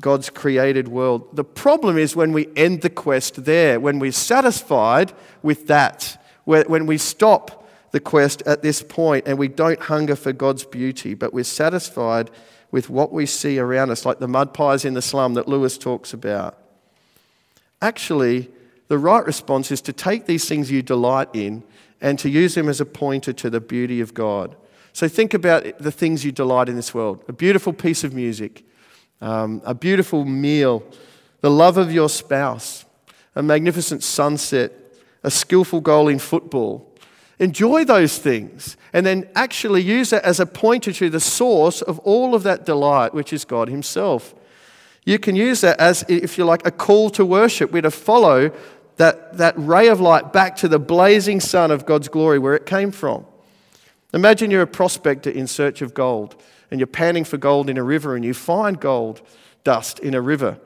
God's 0.00 0.28
created 0.28 0.88
world. 0.88 1.36
The 1.36 1.44
problem 1.44 1.98
is 1.98 2.16
when 2.16 2.32
we 2.32 2.48
end 2.56 2.80
the 2.80 2.90
quest 2.90 3.44
there, 3.44 3.78
when 3.78 4.00
we're 4.00 4.10
satisfied 4.10 5.12
with 5.40 5.68
that, 5.68 6.20
when 6.46 6.84
we 6.84 6.98
stop 6.98 7.64
the 7.92 8.00
quest 8.00 8.42
at 8.44 8.62
this 8.62 8.82
point 8.82 9.28
and 9.28 9.38
we 9.38 9.46
don't 9.46 9.78
hunger 9.78 10.16
for 10.16 10.32
God's 10.32 10.64
beauty, 10.64 11.14
but 11.14 11.32
we're 11.32 11.44
satisfied 11.44 12.28
with 12.72 12.90
what 12.90 13.12
we 13.12 13.24
see 13.24 13.60
around 13.60 13.90
us, 13.90 14.04
like 14.04 14.18
the 14.18 14.26
mud 14.26 14.52
pies 14.52 14.84
in 14.84 14.94
the 14.94 15.00
slum 15.00 15.34
that 15.34 15.46
Lewis 15.46 15.78
talks 15.78 16.12
about. 16.12 16.58
Actually, 17.80 18.50
the 18.94 18.98
right 18.98 19.26
response 19.26 19.72
is 19.72 19.80
to 19.80 19.92
take 19.92 20.26
these 20.26 20.48
things 20.48 20.70
you 20.70 20.80
delight 20.80 21.28
in 21.32 21.64
and 22.00 22.16
to 22.16 22.30
use 22.30 22.54
them 22.54 22.68
as 22.68 22.80
a 22.80 22.84
pointer 22.84 23.32
to 23.32 23.50
the 23.50 23.60
beauty 23.60 24.00
of 24.00 24.14
God. 24.14 24.54
So 24.92 25.08
think 25.08 25.34
about 25.34 25.80
the 25.80 25.90
things 25.90 26.24
you 26.24 26.30
delight 26.30 26.68
in 26.68 26.76
this 26.76 26.94
world 26.94 27.24
a 27.26 27.32
beautiful 27.32 27.72
piece 27.72 28.04
of 28.04 28.14
music, 28.14 28.64
um, 29.20 29.60
a 29.64 29.74
beautiful 29.74 30.24
meal, 30.24 30.84
the 31.40 31.50
love 31.50 31.76
of 31.76 31.92
your 31.92 32.08
spouse, 32.08 32.84
a 33.34 33.42
magnificent 33.42 34.04
sunset, 34.04 34.70
a 35.24 35.30
skillful 35.30 35.80
goal 35.80 36.06
in 36.06 36.20
football. 36.20 36.88
Enjoy 37.40 37.84
those 37.84 38.18
things 38.18 38.76
and 38.92 39.04
then 39.04 39.28
actually 39.34 39.82
use 39.82 40.10
that 40.10 40.22
as 40.22 40.38
a 40.38 40.46
pointer 40.46 40.92
to 40.92 41.10
the 41.10 41.18
source 41.18 41.82
of 41.82 41.98
all 42.04 42.32
of 42.32 42.44
that 42.44 42.64
delight, 42.64 43.12
which 43.12 43.32
is 43.32 43.44
God 43.44 43.68
Himself. 43.68 44.36
You 45.04 45.18
can 45.18 45.36
use 45.36 45.60
that 45.60 45.78
as, 45.78 46.04
if 46.08 46.38
you 46.38 46.44
like, 46.44 46.66
a 46.66 46.70
call 46.70 47.10
to 47.10 47.24
worship. 47.24 47.72
We're 47.72 47.82
to 47.82 47.90
follow 47.90 48.50
that, 48.96 49.38
that 49.38 49.54
ray 49.56 49.88
of 49.88 50.00
light 50.00 50.32
back 50.32 50.56
to 50.56 50.68
the 50.68 50.78
blazing 50.78 51.40
sun 51.40 51.70
of 51.70 51.86
God's 51.86 52.08
glory 52.08 52.38
where 52.38 52.54
it 52.54 52.66
came 52.66 52.90
from. 52.90 53.26
Imagine 54.12 54.50
you're 54.50 54.62
a 54.62 54.66
prospector 54.66 55.30
in 55.30 55.46
search 55.46 55.82
of 55.82 55.94
gold 55.94 56.36
and 56.70 56.78
you're 56.78 56.86
panning 56.86 57.24
for 57.24 57.36
gold 57.36 57.68
in 57.68 57.76
a 57.76 57.82
river 57.82 58.14
and 58.14 58.24
you 58.24 58.34
find 58.34 58.80
gold 58.80 59.20
dust 59.64 59.98
in 59.98 60.14
a 60.14 60.20
river. 60.20 60.58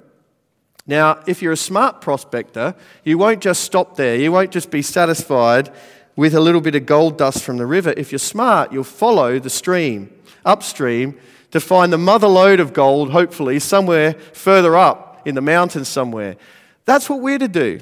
Now, 0.86 1.22
if 1.26 1.42
you're 1.42 1.52
a 1.52 1.56
smart 1.56 2.00
prospector, 2.00 2.74
you 3.04 3.18
won't 3.18 3.40
just 3.42 3.62
stop 3.62 3.96
there. 3.96 4.16
You 4.16 4.32
won't 4.32 4.50
just 4.50 4.70
be 4.70 4.82
satisfied 4.82 5.70
with 6.16 6.34
a 6.34 6.40
little 6.40 6.60
bit 6.60 6.74
of 6.74 6.86
gold 6.86 7.16
dust 7.18 7.44
from 7.44 7.58
the 7.58 7.66
river. 7.66 7.94
If 7.96 8.10
you're 8.10 8.18
smart, 8.18 8.72
you'll 8.72 8.84
follow 8.84 9.38
the 9.38 9.50
stream 9.50 10.12
upstream 10.44 11.18
to 11.50 11.60
find 11.60 11.92
the 11.92 11.98
mother 11.98 12.26
lode 12.26 12.60
of 12.60 12.72
gold, 12.72 13.10
hopefully, 13.10 13.58
somewhere 13.58 14.14
further 14.32 14.76
up 14.76 15.22
in 15.26 15.34
the 15.34 15.40
mountains 15.40 15.88
somewhere. 15.88 16.36
That's 16.84 17.08
what 17.08 17.20
we're 17.20 17.38
to 17.38 17.48
do. 17.48 17.80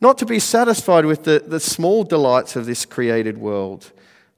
Not 0.00 0.18
to 0.18 0.26
be 0.26 0.38
satisfied 0.38 1.04
with 1.04 1.24
the, 1.24 1.42
the 1.44 1.60
small 1.60 2.04
delights 2.04 2.56
of 2.56 2.66
this 2.66 2.84
created 2.84 3.38
world, 3.38 3.92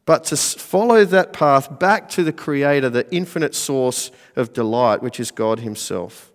but 0.06 0.24
to 0.24 0.36
follow 0.36 1.04
that 1.04 1.32
path 1.32 1.78
back 1.78 2.08
to 2.10 2.24
the 2.24 2.32
Creator, 2.32 2.90
the 2.90 3.14
infinite 3.14 3.54
source 3.54 4.10
of 4.36 4.52
delight, 4.52 5.02
which 5.02 5.20
is 5.20 5.30
God 5.30 5.60
Himself. 5.60 6.32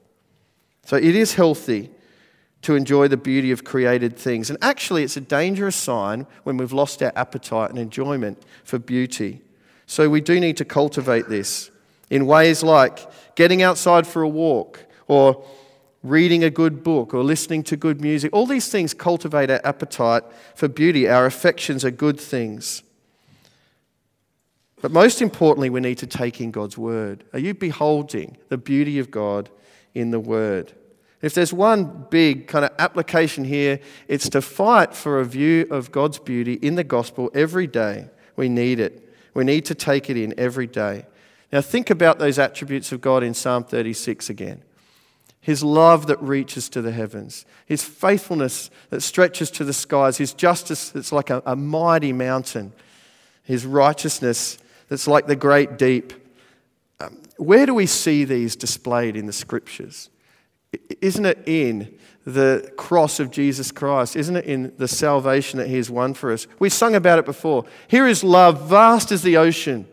So 0.86 0.96
it 0.98 1.16
is 1.16 1.34
healthy 1.34 1.90
to 2.62 2.76
enjoy 2.76 3.08
the 3.08 3.18
beauty 3.18 3.52
of 3.52 3.64
created 3.64 4.18
things. 4.18 4.50
And 4.50 4.58
actually, 4.62 5.04
it's 5.04 5.18
a 5.18 5.22
dangerous 5.22 5.76
sign 5.76 6.26
when 6.44 6.58
we've 6.58 6.74
lost 6.74 7.02
our 7.04 7.12
appetite 7.16 7.70
and 7.70 7.78
enjoyment 7.78 8.42
for 8.64 8.80
beauty. 8.80 9.42
So 9.88 10.10
we 10.10 10.22
do 10.22 10.40
need 10.40 10.58
to 10.58 10.66
cultivate 10.66 11.28
this 11.28 11.70
in 12.10 12.26
ways 12.26 12.64
like 12.64 13.00
getting 13.36 13.62
outside 13.62 14.08
for 14.08 14.22
a 14.22 14.30
walk 14.30 14.84
or 15.08 15.46
reading 16.06 16.44
a 16.44 16.50
good 16.50 16.84
book 16.84 17.14
or 17.14 17.24
listening 17.24 17.64
to 17.64 17.76
good 17.76 18.00
music. 18.00 18.32
All 18.32 18.46
these 18.46 18.70
things 18.70 18.94
cultivate 18.94 19.50
our 19.50 19.62
appetite 19.64 20.24
for 20.54 20.68
beauty. 20.68 21.10
Our 21.10 21.26
affections 21.26 21.84
are 21.84 21.92
good 21.92 22.20
things. 22.20 22.84
But 24.82 24.92
most 24.92 25.22
importantly, 25.22 25.70
we 25.70 25.80
need 25.80 25.98
to 25.98 26.08
take 26.08 26.40
in 26.40 26.52
God's 26.52 26.78
word. 26.78 27.24
Are 27.34 27.40
you 27.40 27.54
beholding 27.54 28.38
the 28.50 28.58
beauty 28.58 29.00
of 29.00 29.10
God 29.10 29.50
in 29.96 30.12
the 30.12 30.20
word? 30.20 30.74
If 31.22 31.34
there's 31.34 31.52
one 31.52 32.06
big 32.12 32.48
kind 32.48 32.66
of 32.66 32.72
application 32.78 33.46
here, 33.46 33.80
it's 34.08 34.30
to 34.30 34.42
fight 34.42 34.94
for 34.94 35.20
a 35.20 35.26
view 35.26 35.66
of 35.72 35.92
God's 35.92 36.20
beauty 36.20 36.54
in 36.54 36.76
the 36.76 36.84
gospel 36.84 37.32
every 37.34 37.66
day. 37.66 38.10
We 38.36 38.48
need 38.48 38.80
it. 38.80 39.12
We 39.34 39.44
need 39.44 39.66
to 39.66 39.76
take 39.76 40.10
it 40.10 40.18
in 40.18 40.38
every 40.38 40.68
day. 40.68 41.08
Now, 41.52 41.62
think 41.62 41.90
about 41.90 42.20
those 42.20 42.38
attributes 42.38 42.92
of 42.92 43.02
God 43.02 43.24
in 43.24 43.34
Psalm 43.34 43.64
36 43.64 44.30
again 44.30 44.62
his 45.46 45.64
love 45.64 46.08
that 46.08 46.20
reaches 46.24 46.70
to 46.70 46.82
the 46.82 46.92
heavens, 46.92 47.46
his 47.68 47.84
faithfulness 47.84 48.72
that 48.90 49.02
stretches 49.02 49.52
to 49.52 49.64
the 49.64 49.74
skies, 49.74 50.18
his 50.18 50.34
justice 50.34 50.90
that's 50.90 51.12
like 51.12 51.30
a, 51.30 51.44
a, 51.46 51.56
mighty 51.56 52.12
mountain, 52.12 52.74
his 53.44 53.64
righteousness 53.64 54.58
that's 54.90 55.08
like 55.08 55.28
the 55.28 55.36
great 55.36 55.78
deep. 55.78 56.14
Um, 57.00 57.22
where 57.38 57.68
do 57.68 57.76
we 57.76 57.86
see 57.86 58.24
these 58.24 58.56
displayed 58.56 59.16
in 59.16 59.28
the 59.28 59.34
scriptures? 59.34 60.10
Isn't 61.00 61.28
it 61.28 61.44
in 61.46 61.96
the 62.26 62.74
cross 62.76 63.20
of 63.20 63.30
Jesus 63.30 63.72
Christ? 63.72 64.16
Isn't 64.16 64.38
it 64.38 64.46
in 64.46 64.74
the 64.78 64.88
salvation 64.88 65.60
that 65.60 65.68
he 65.68 65.76
has 65.76 65.92
won 65.92 66.16
for 66.16 66.32
us? 66.32 66.48
We 66.58 66.70
sung 66.70 66.96
about 66.96 67.20
it 67.20 67.26
before. 67.26 67.66
Here 67.88 68.08
is 68.08 68.24
love, 68.24 68.68
vast 68.68 69.12
as 69.12 69.22
the 69.22 69.38
ocean, 69.38 69.86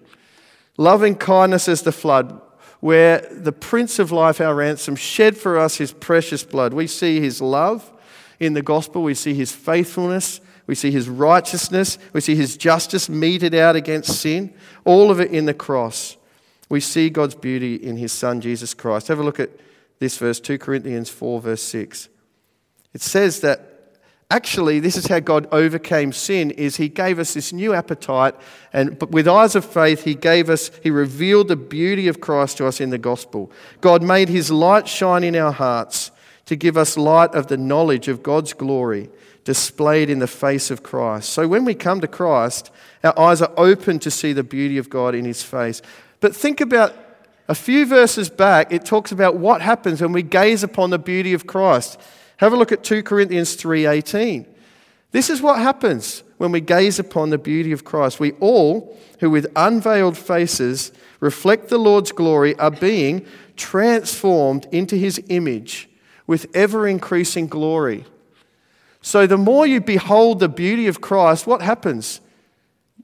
loving 0.79 1.15
kindness 1.15 1.69
as 1.69 1.83
the 1.83 1.93
flood 1.93 2.41
where 2.83 3.21
the 3.31 3.53
Prince 3.53 4.01
of 4.01 4.11
Life, 4.11 4.41
our 4.41 4.57
ransom, 4.57 4.97
shed 4.97 5.37
for 5.37 5.57
us 5.57 5.77
his 5.77 5.93
precious 5.93 6.43
blood. 6.43 6.75
We 6.75 6.89
see 6.89 7.21
his 7.21 7.41
love 7.41 7.89
in 8.41 8.55
the 8.55 8.61
gospel, 8.61 9.05
we 9.05 9.15
see 9.15 9.35
his 9.35 9.53
faithfulness, 9.53 10.41
we 10.67 10.75
see 10.75 10.91
his 10.91 11.09
righteousness, 11.09 11.97
we 12.13 12.21
see 12.21 12.35
his 12.35 12.57
justice 12.57 13.09
meted 13.09 13.55
out 13.55 13.77
against 13.77 14.21
sin, 14.21 14.53
all 14.85 15.13
of 15.13 15.21
it 15.21 15.31
in 15.31 15.47
the 15.47 15.55
cross. 15.55 16.17
We 16.69 16.81
see 16.81 17.09
God's 17.09 17.37
beauty 17.37 17.77
in 17.77 17.99
his 17.99 18.11
Son, 18.11 18.41
Jesus 18.41 18.75
Christ. 18.75 19.07
Have 19.07 19.21
a 19.21 19.23
look 19.23 19.39
at 19.39 19.51
this 20.01 20.19
verse, 20.19 20.41
2 20.41 20.59
Corinthians 20.59 21.09
4, 21.09 21.41
verse 21.41 21.63
6. 21.63 22.09
It 22.95 23.01
says 23.01 23.43
that 23.43 23.72
actually 24.33 24.81
this 24.81 24.97
is 24.97 25.07
how 25.09 25.21
god 25.21 25.47
overcame 25.53 26.11
sin 26.11 26.51
is 26.53 26.77
he 26.77 26.89
gave 26.89 27.19
us 27.19 27.35
this 27.35 27.53
new 27.53 27.75
appetite 27.75 28.35
and 28.73 28.99
but 28.99 29.11
with 29.11 29.29
eyes 29.29 29.55
of 29.55 29.63
faith 29.63 30.05
he 30.05 30.15
gave 30.15 30.49
us 30.49 30.71
he 30.83 30.91
revealed 30.91 31.49
the 31.49 31.57
beauty 31.57 32.09
of 32.09 32.19
christ 32.19 32.57
to 32.57 32.67
us 32.67 32.81
in 32.81 32.89
the 32.89 32.99
gospel. 32.99 33.53
God 33.83 34.03
made 34.03 34.31
his 34.31 34.51
light 34.51 34.89
shine 34.89 35.23
in 35.23 35.37
our 35.37 35.53
hearts 35.53 36.11
to 36.47 36.57
give 36.57 36.79
us 36.79 36.97
light 36.97 37.35
of 37.35 37.49
the 37.49 37.59
knowledge 37.59 38.09
of 38.09 38.23
god's 38.23 38.55
glory 38.55 39.11
displayed 39.45 40.09
in 40.09 40.19
the 40.19 40.27
face 40.27 40.71
of 40.71 40.83
christ. 40.83 41.29
So 41.29 41.47
when 41.47 41.67
we 41.67 41.75
come 41.75 42.01
to 42.01 42.09
christ 42.09 42.71
our 43.05 43.19
eyes 43.19 43.43
are 43.43 43.53
open 43.59 43.99
to 43.99 44.11
see 44.11 44.33
the 44.33 44.43
beauty 44.43 44.79
of 44.79 44.89
god 44.89 45.15
in 45.15 45.27
his 45.27 45.43
face. 45.43 45.83
But 46.21 46.35
think 46.35 46.63
about 46.63 46.97
a 47.49 47.55
few 47.55 47.85
verses 47.85 48.31
back 48.31 48.73
it 48.73 48.87
talks 48.87 49.13
about 49.13 49.37
what 49.37 49.61
happens 49.61 50.01
when 50.01 50.13
we 50.13 50.23
gaze 50.23 50.63
upon 50.63 50.89
the 50.89 50.99
beauty 50.99 51.35
of 51.35 51.47
christ 51.47 52.01
have 52.43 52.53
a 52.53 52.57
look 52.57 52.73
at 52.73 52.83
2 52.83 53.05
Corinthians 53.05 53.55
3:18. 53.55 54.47
This 55.13 55.31
is 55.31 55.41
what 55.41 55.61
happens 55.61 56.25
when 56.39 56.51
we 56.51 56.61
gaze 56.61 56.99
upon 56.99 57.31
the 57.31 57.39
beauty 57.39 57.71
of 57.71 57.85
Christ. 57.85 58.19
We 58.19 58.33
all, 58.41 58.99
who 59.21 59.31
with 59.31 59.47
unveiled 59.55 60.19
faces 60.19 60.91
reflect 61.21 61.69
the 61.69 61.79
Lord's 61.79 62.11
glory, 62.11 62.59
are 62.59 62.71
being 62.71 63.25
transformed 63.57 64.67
into 64.73 64.97
his 64.97 65.23
image 65.29 65.89
with 66.27 66.47
ever 66.53 66.89
increasing 66.89 67.47
glory. 67.47 68.07
So, 69.03 69.27
the 69.27 69.39
more 69.39 69.65
you 69.65 69.81
behold 69.81 70.41
the 70.41 70.49
beauty 70.49 70.89
of 70.89 71.01
Christ, 71.01 71.47
what 71.47 71.63
happens? 71.63 72.21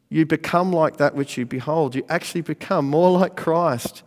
You 0.09 0.27
become 0.27 0.73
like 0.73 0.97
that 0.97 1.15
which 1.15 1.37
you 1.37 1.47
behold. 1.47 1.95
You 1.95 2.05
actually 2.09 2.41
become 2.41 2.89
more 2.89 3.11
like 3.17 3.37
Christ. 3.37 4.03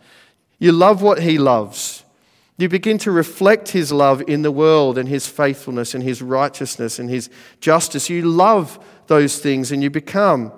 You 0.58 0.72
love 0.72 1.00
what 1.00 1.22
he 1.22 1.38
loves. 1.38 2.01
You 2.62 2.68
begin 2.68 2.96
to 2.98 3.10
reflect 3.10 3.70
his 3.70 3.90
love 3.90 4.22
in 4.28 4.42
the 4.42 4.52
world 4.52 4.96
and 4.96 5.08
his 5.08 5.26
faithfulness 5.26 5.94
and 5.94 6.04
his 6.04 6.22
righteousness 6.22 7.00
and 7.00 7.10
his 7.10 7.28
justice. 7.58 8.08
You 8.08 8.22
love 8.22 8.78
those 9.08 9.40
things 9.40 9.72
and 9.72 9.82
you 9.82 9.90
become 9.90 10.52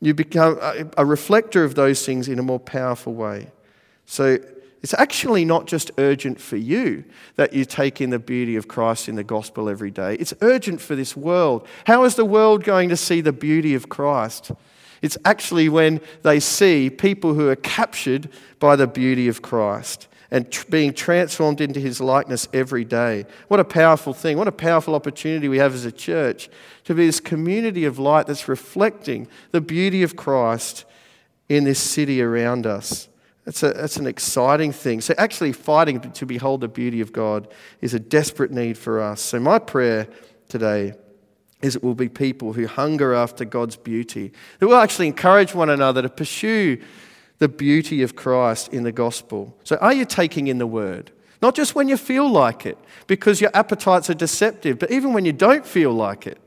you 0.00 0.12
become 0.12 0.58
a 0.96 1.06
reflector 1.06 1.62
of 1.62 1.76
those 1.76 2.04
things 2.04 2.26
in 2.26 2.40
a 2.40 2.42
more 2.42 2.58
powerful 2.58 3.14
way. 3.14 3.52
So 4.06 4.38
it's 4.82 4.92
actually 4.94 5.44
not 5.44 5.66
just 5.66 5.92
urgent 5.98 6.40
for 6.40 6.56
you 6.56 7.04
that 7.36 7.52
you 7.52 7.64
take 7.64 8.00
in 8.00 8.10
the 8.10 8.18
beauty 8.18 8.56
of 8.56 8.66
Christ 8.66 9.08
in 9.08 9.14
the 9.14 9.22
gospel 9.22 9.68
every 9.68 9.92
day. 9.92 10.16
It's 10.16 10.34
urgent 10.40 10.80
for 10.80 10.96
this 10.96 11.16
world. 11.16 11.64
How 11.86 12.02
is 12.02 12.16
the 12.16 12.24
world 12.24 12.64
going 12.64 12.88
to 12.88 12.96
see 12.96 13.20
the 13.20 13.32
beauty 13.32 13.76
of 13.76 13.88
Christ? 13.88 14.50
It's 15.00 15.16
actually 15.24 15.68
when 15.68 16.00
they 16.22 16.40
see 16.40 16.90
people 16.90 17.34
who 17.34 17.48
are 17.50 17.56
captured 17.56 18.28
by 18.58 18.74
the 18.74 18.88
beauty 18.88 19.28
of 19.28 19.42
Christ 19.42 20.08
and 20.34 20.50
tr- 20.50 20.66
being 20.68 20.92
transformed 20.92 21.60
into 21.60 21.78
his 21.78 22.00
likeness 22.00 22.48
every 22.52 22.84
day. 22.84 23.24
What 23.46 23.60
a 23.60 23.64
powerful 23.64 24.12
thing. 24.12 24.36
What 24.36 24.48
a 24.48 24.52
powerful 24.52 24.96
opportunity 24.96 25.46
we 25.46 25.58
have 25.58 25.74
as 25.74 25.84
a 25.84 25.92
church 25.92 26.50
to 26.86 26.94
be 26.94 27.06
this 27.06 27.20
community 27.20 27.84
of 27.84 28.00
light 28.00 28.26
that's 28.26 28.48
reflecting 28.48 29.28
the 29.52 29.60
beauty 29.60 30.02
of 30.02 30.16
Christ 30.16 30.86
in 31.48 31.62
this 31.62 31.78
city 31.78 32.20
around 32.20 32.66
us. 32.66 33.08
That's, 33.44 33.62
a, 33.62 33.74
that's 33.74 33.96
an 33.96 34.08
exciting 34.08 34.72
thing. 34.72 35.02
So, 35.02 35.14
actually, 35.16 35.52
fighting 35.52 36.00
to 36.00 36.26
behold 36.26 36.62
the 36.62 36.68
beauty 36.68 37.00
of 37.00 37.12
God 37.12 37.46
is 37.80 37.94
a 37.94 38.00
desperate 38.00 38.50
need 38.50 38.76
for 38.76 39.00
us. 39.00 39.20
So, 39.20 39.38
my 39.38 39.60
prayer 39.60 40.08
today 40.48 40.94
is 41.62 41.76
it 41.76 41.84
will 41.84 41.94
be 41.94 42.08
people 42.08 42.54
who 42.54 42.66
hunger 42.66 43.14
after 43.14 43.44
God's 43.44 43.76
beauty, 43.76 44.32
that 44.58 44.66
will 44.66 44.74
actually 44.74 45.06
encourage 45.06 45.54
one 45.54 45.70
another 45.70 46.02
to 46.02 46.08
pursue 46.08 46.82
the 47.38 47.48
beauty 47.48 48.02
of 48.02 48.16
Christ 48.16 48.72
in 48.72 48.84
the 48.84 48.92
gospel. 48.92 49.56
So, 49.64 49.76
are 49.76 49.92
you 49.92 50.04
taking 50.04 50.46
in 50.46 50.58
the 50.58 50.66
word? 50.66 51.10
Not 51.42 51.54
just 51.54 51.74
when 51.74 51.88
you 51.88 51.96
feel 51.96 52.28
like 52.28 52.64
it, 52.64 52.78
because 53.06 53.40
your 53.40 53.50
appetites 53.54 54.08
are 54.08 54.14
deceptive, 54.14 54.78
but 54.78 54.90
even 54.90 55.12
when 55.12 55.24
you 55.24 55.32
don't 55.32 55.66
feel 55.66 55.92
like 55.92 56.26
it, 56.26 56.38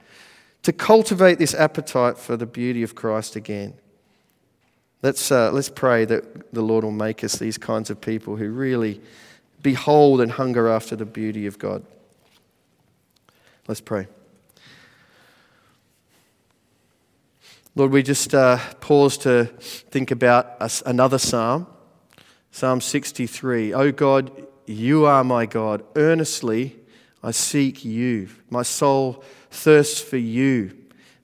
to 0.64 0.74
cultivate 0.74 1.38
this 1.38 1.54
appetite 1.54 2.18
for 2.18 2.36
the 2.36 2.46
beauty 2.46 2.84
of 2.84 2.96
Christ 2.96 3.36
again. 3.36 3.74
Let's, 5.04 5.32
uh, 5.32 5.52
let's 5.52 5.70
pray 5.70 6.06
that 6.06 6.52
the 6.54 6.62
Lord 6.62 6.84
will 6.84 6.92
make 6.92 7.24
us 7.24 7.38
these 7.38 7.58
kinds 7.58 7.90
of 7.90 8.02
people 8.02 8.36
who 8.36 8.50
really 8.50 9.00
behold 9.62 10.22
and 10.22 10.32
hunger 10.32 10.68
after 10.68 10.96
the 10.96 11.06
beauty 11.06 11.46
of 11.46 11.60
God. 11.60 11.86
Let's 13.68 13.82
pray. 13.82 14.08
Lord, 17.78 17.92
we 17.92 18.02
just 18.02 18.34
uh, 18.34 18.58
pause 18.80 19.20
to 19.20 19.46
think 19.46 20.10
about 20.10 20.56
another 20.88 21.20
psalm, 21.20 21.68
Psalm 22.50 22.82
63. 22.82 23.72
Oh 23.72 23.92
God, 23.92 24.32
you 24.66 25.06
are 25.06 25.24
my 25.24 25.46
God. 25.46 25.84
Earnestly 25.96 26.76
I 27.22 27.30
seek 27.30 27.86
you. 27.86 28.30
My 28.50 28.64
soul 28.64 29.24
thirsts 29.52 30.02
for 30.02 30.18
you. 30.18 30.76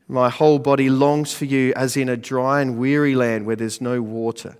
My 0.07 0.29
whole 0.29 0.59
body 0.59 0.91
longs 0.91 1.33
for 1.33 1.45
you 1.45 1.73
as 1.75 1.97
in 1.97 2.07
a 2.07 2.15
dry 2.15 2.61
and 2.61 2.77
weary 2.77 3.15
land 3.15 3.47
where 3.47 3.55
there's 3.55 3.81
no 3.81 4.03
water. 4.03 4.55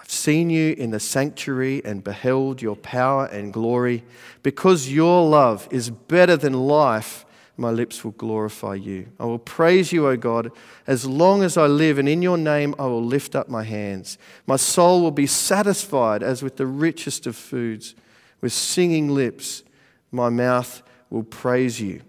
I've 0.00 0.12
seen 0.12 0.48
you 0.48 0.74
in 0.74 0.92
the 0.92 1.00
sanctuary 1.00 1.84
and 1.84 2.04
beheld 2.04 2.62
your 2.62 2.76
power 2.76 3.26
and 3.26 3.52
glory. 3.52 4.04
Because 4.44 4.88
your 4.88 5.28
love 5.28 5.66
is 5.72 5.90
better 5.90 6.36
than 6.36 6.52
life 6.52 7.24
my 7.58 7.70
lips 7.70 8.04
will 8.04 8.12
glorify 8.12 8.74
you. 8.74 9.08
I 9.18 9.24
will 9.24 9.40
praise 9.40 9.92
you, 9.92 10.06
O 10.06 10.16
God, 10.16 10.52
as 10.86 11.04
long 11.04 11.42
as 11.42 11.56
I 11.56 11.66
live, 11.66 11.98
and 11.98 12.08
in 12.08 12.22
your 12.22 12.38
name 12.38 12.74
I 12.78 12.86
will 12.86 13.04
lift 13.04 13.34
up 13.34 13.48
my 13.48 13.64
hands. 13.64 14.16
My 14.46 14.56
soul 14.56 15.02
will 15.02 15.10
be 15.10 15.26
satisfied 15.26 16.22
as 16.22 16.42
with 16.42 16.56
the 16.56 16.66
richest 16.66 17.26
of 17.26 17.34
foods. 17.34 17.96
With 18.40 18.52
singing 18.52 19.08
lips, 19.08 19.64
my 20.12 20.28
mouth 20.28 20.82
will 21.10 21.24
praise 21.24 21.80
you. 21.80 22.02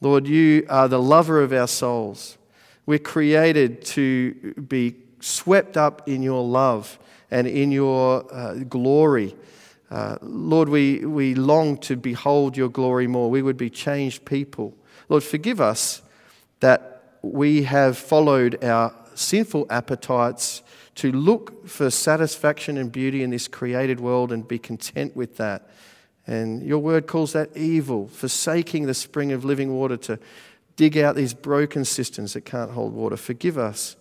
Lord, 0.00 0.26
you 0.26 0.66
are 0.68 0.88
the 0.88 1.00
lover 1.00 1.40
of 1.40 1.52
our 1.52 1.68
souls. 1.68 2.36
We're 2.86 2.98
created 2.98 3.84
to 3.86 4.54
be 4.54 4.96
swept 5.20 5.76
up 5.76 6.08
in 6.08 6.22
your 6.22 6.42
love 6.42 6.98
and 7.30 7.46
in 7.46 7.70
your 7.70 8.26
uh, 8.34 8.54
glory. 8.54 9.36
Uh, 9.90 10.16
Lord, 10.22 10.68
we, 10.68 11.04
we 11.04 11.34
long 11.34 11.76
to 11.78 11.96
behold 11.96 12.56
your 12.56 12.68
glory 12.68 13.06
more. 13.06 13.30
We 13.30 13.42
would 13.42 13.56
be 13.56 13.70
changed 13.70 14.24
people. 14.24 14.76
Lord, 15.08 15.22
forgive 15.22 15.60
us 15.60 16.02
that 16.60 17.18
we 17.22 17.64
have 17.64 17.96
followed 17.96 18.62
our 18.64 18.94
sinful 19.14 19.66
appetites 19.70 20.62
to 20.96 21.10
look 21.12 21.66
for 21.68 21.90
satisfaction 21.90 22.76
and 22.78 22.90
beauty 22.90 23.22
in 23.22 23.30
this 23.30 23.48
created 23.48 24.00
world 24.00 24.32
and 24.32 24.46
be 24.46 24.58
content 24.58 25.16
with 25.16 25.36
that. 25.36 25.68
And 26.26 26.62
your 26.62 26.78
word 26.78 27.06
calls 27.06 27.32
that 27.32 27.56
evil, 27.56 28.08
forsaking 28.08 28.86
the 28.86 28.94
spring 28.94 29.32
of 29.32 29.44
living 29.44 29.74
water 29.74 29.96
to 29.98 30.18
dig 30.76 30.96
out 30.96 31.16
these 31.16 31.34
broken 31.34 31.84
cisterns 31.84 32.32
that 32.32 32.44
can't 32.44 32.70
hold 32.70 32.92
water. 32.92 33.16
Forgive 33.16 33.58
us. 33.58 33.96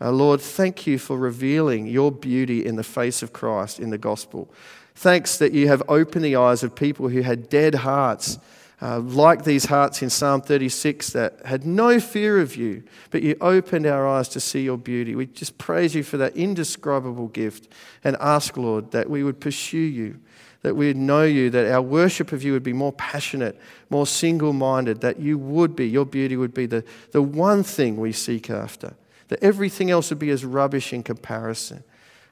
Uh, 0.00 0.10
Lord, 0.12 0.40
thank 0.40 0.86
you 0.86 0.98
for 0.98 1.16
revealing 1.16 1.86
your 1.86 2.12
beauty 2.12 2.64
in 2.64 2.76
the 2.76 2.84
face 2.84 3.22
of 3.22 3.32
Christ 3.32 3.80
in 3.80 3.90
the 3.90 3.98
gospel. 3.98 4.52
Thanks 4.96 5.38
that 5.38 5.52
you 5.52 5.68
have 5.68 5.82
opened 5.88 6.24
the 6.24 6.36
eyes 6.36 6.62
of 6.62 6.74
people 6.74 7.08
who 7.08 7.20
had 7.20 7.48
dead 7.48 7.76
hearts 7.76 8.38
uh, 8.82 9.00
like 9.00 9.44
these 9.44 9.64
hearts 9.64 10.02
in 10.02 10.10
Psalm 10.10 10.42
36 10.42 11.10
that 11.10 11.40
had 11.46 11.64
no 11.64 11.98
fear 11.98 12.40
of 12.40 12.56
you, 12.56 12.82
but 13.10 13.22
you 13.22 13.34
opened 13.40 13.86
our 13.86 14.06
eyes 14.06 14.28
to 14.28 14.40
see 14.40 14.62
your 14.62 14.76
beauty. 14.76 15.14
We 15.14 15.26
just 15.26 15.56
praise 15.56 15.94
you 15.94 16.02
for 16.02 16.18
that 16.18 16.36
indescribable 16.36 17.28
gift 17.28 17.68
and 18.04 18.16
ask, 18.20 18.56
Lord, 18.56 18.90
that 18.90 19.08
we 19.08 19.22
would 19.22 19.40
pursue 19.40 19.78
you, 19.78 20.20
that 20.60 20.76
we 20.76 20.88
would 20.88 20.98
know 20.98 21.22
you, 21.22 21.48
that 21.50 21.72
our 21.72 21.80
worship 21.80 22.32
of 22.32 22.42
you 22.42 22.52
would 22.52 22.62
be 22.62 22.74
more 22.74 22.92
passionate, 22.92 23.58
more 23.88 24.06
single 24.06 24.52
minded, 24.52 25.00
that 25.00 25.18
you 25.18 25.38
would 25.38 25.74
be, 25.74 25.88
your 25.88 26.04
beauty 26.04 26.36
would 26.36 26.52
be 26.52 26.66
the, 26.66 26.84
the 27.12 27.22
one 27.22 27.62
thing 27.62 27.96
we 27.96 28.12
seek 28.12 28.50
after, 28.50 28.94
that 29.28 29.42
everything 29.42 29.90
else 29.90 30.10
would 30.10 30.18
be 30.18 30.30
as 30.30 30.44
rubbish 30.44 30.92
in 30.92 31.02
comparison. 31.02 31.82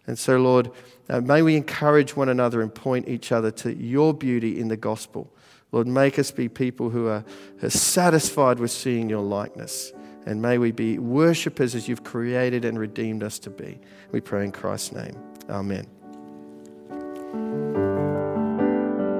And 0.06 0.18
so, 0.18 0.36
Lord, 0.36 0.70
uh, 1.08 1.20
may 1.20 1.42
we 1.42 1.56
encourage 1.56 2.16
one 2.16 2.28
another 2.28 2.60
and 2.60 2.74
point 2.74 3.08
each 3.08 3.32
other 3.32 3.50
to 3.52 3.74
your 3.74 4.14
beauty 4.14 4.60
in 4.60 4.68
the 4.68 4.76
gospel 4.76 5.30
Lord, 5.74 5.88
make 5.88 6.20
us 6.20 6.30
be 6.30 6.48
people 6.48 6.88
who 6.90 7.08
are, 7.08 7.24
are 7.60 7.70
satisfied 7.70 8.60
with 8.60 8.70
seeing 8.70 9.10
your 9.10 9.22
likeness. 9.22 9.92
And 10.24 10.40
may 10.40 10.56
we 10.56 10.70
be 10.70 11.00
worshippers 11.00 11.74
as 11.74 11.88
you've 11.88 12.04
created 12.04 12.64
and 12.64 12.78
redeemed 12.78 13.24
us 13.24 13.40
to 13.40 13.50
be. 13.50 13.80
We 14.12 14.20
pray 14.20 14.44
in 14.44 14.52
Christ's 14.52 14.92
name. 14.92 15.16
Amen. 15.50 15.88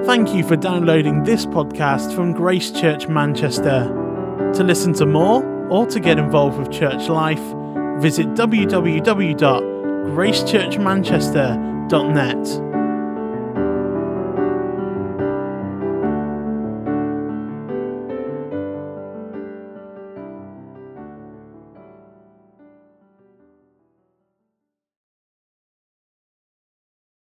Thank 0.07 0.33
you 0.33 0.47
for 0.47 0.55
downloading 0.55 1.25
this 1.25 1.45
podcast 1.45 2.15
from 2.15 2.33
Grace 2.33 2.71
Church 2.71 3.09
Manchester. 3.09 3.89
To 4.55 4.63
listen 4.63 4.93
to 4.95 5.07
more 5.07 5.45
or 5.69 5.87
to 5.87 5.99
get 5.99 6.21
involved 6.21 6.57
with 6.57 6.71
church 6.71 7.09
life, 7.09 7.43
visit 8.01 8.33
www.gracechurchmanchester.net. 10.05 12.74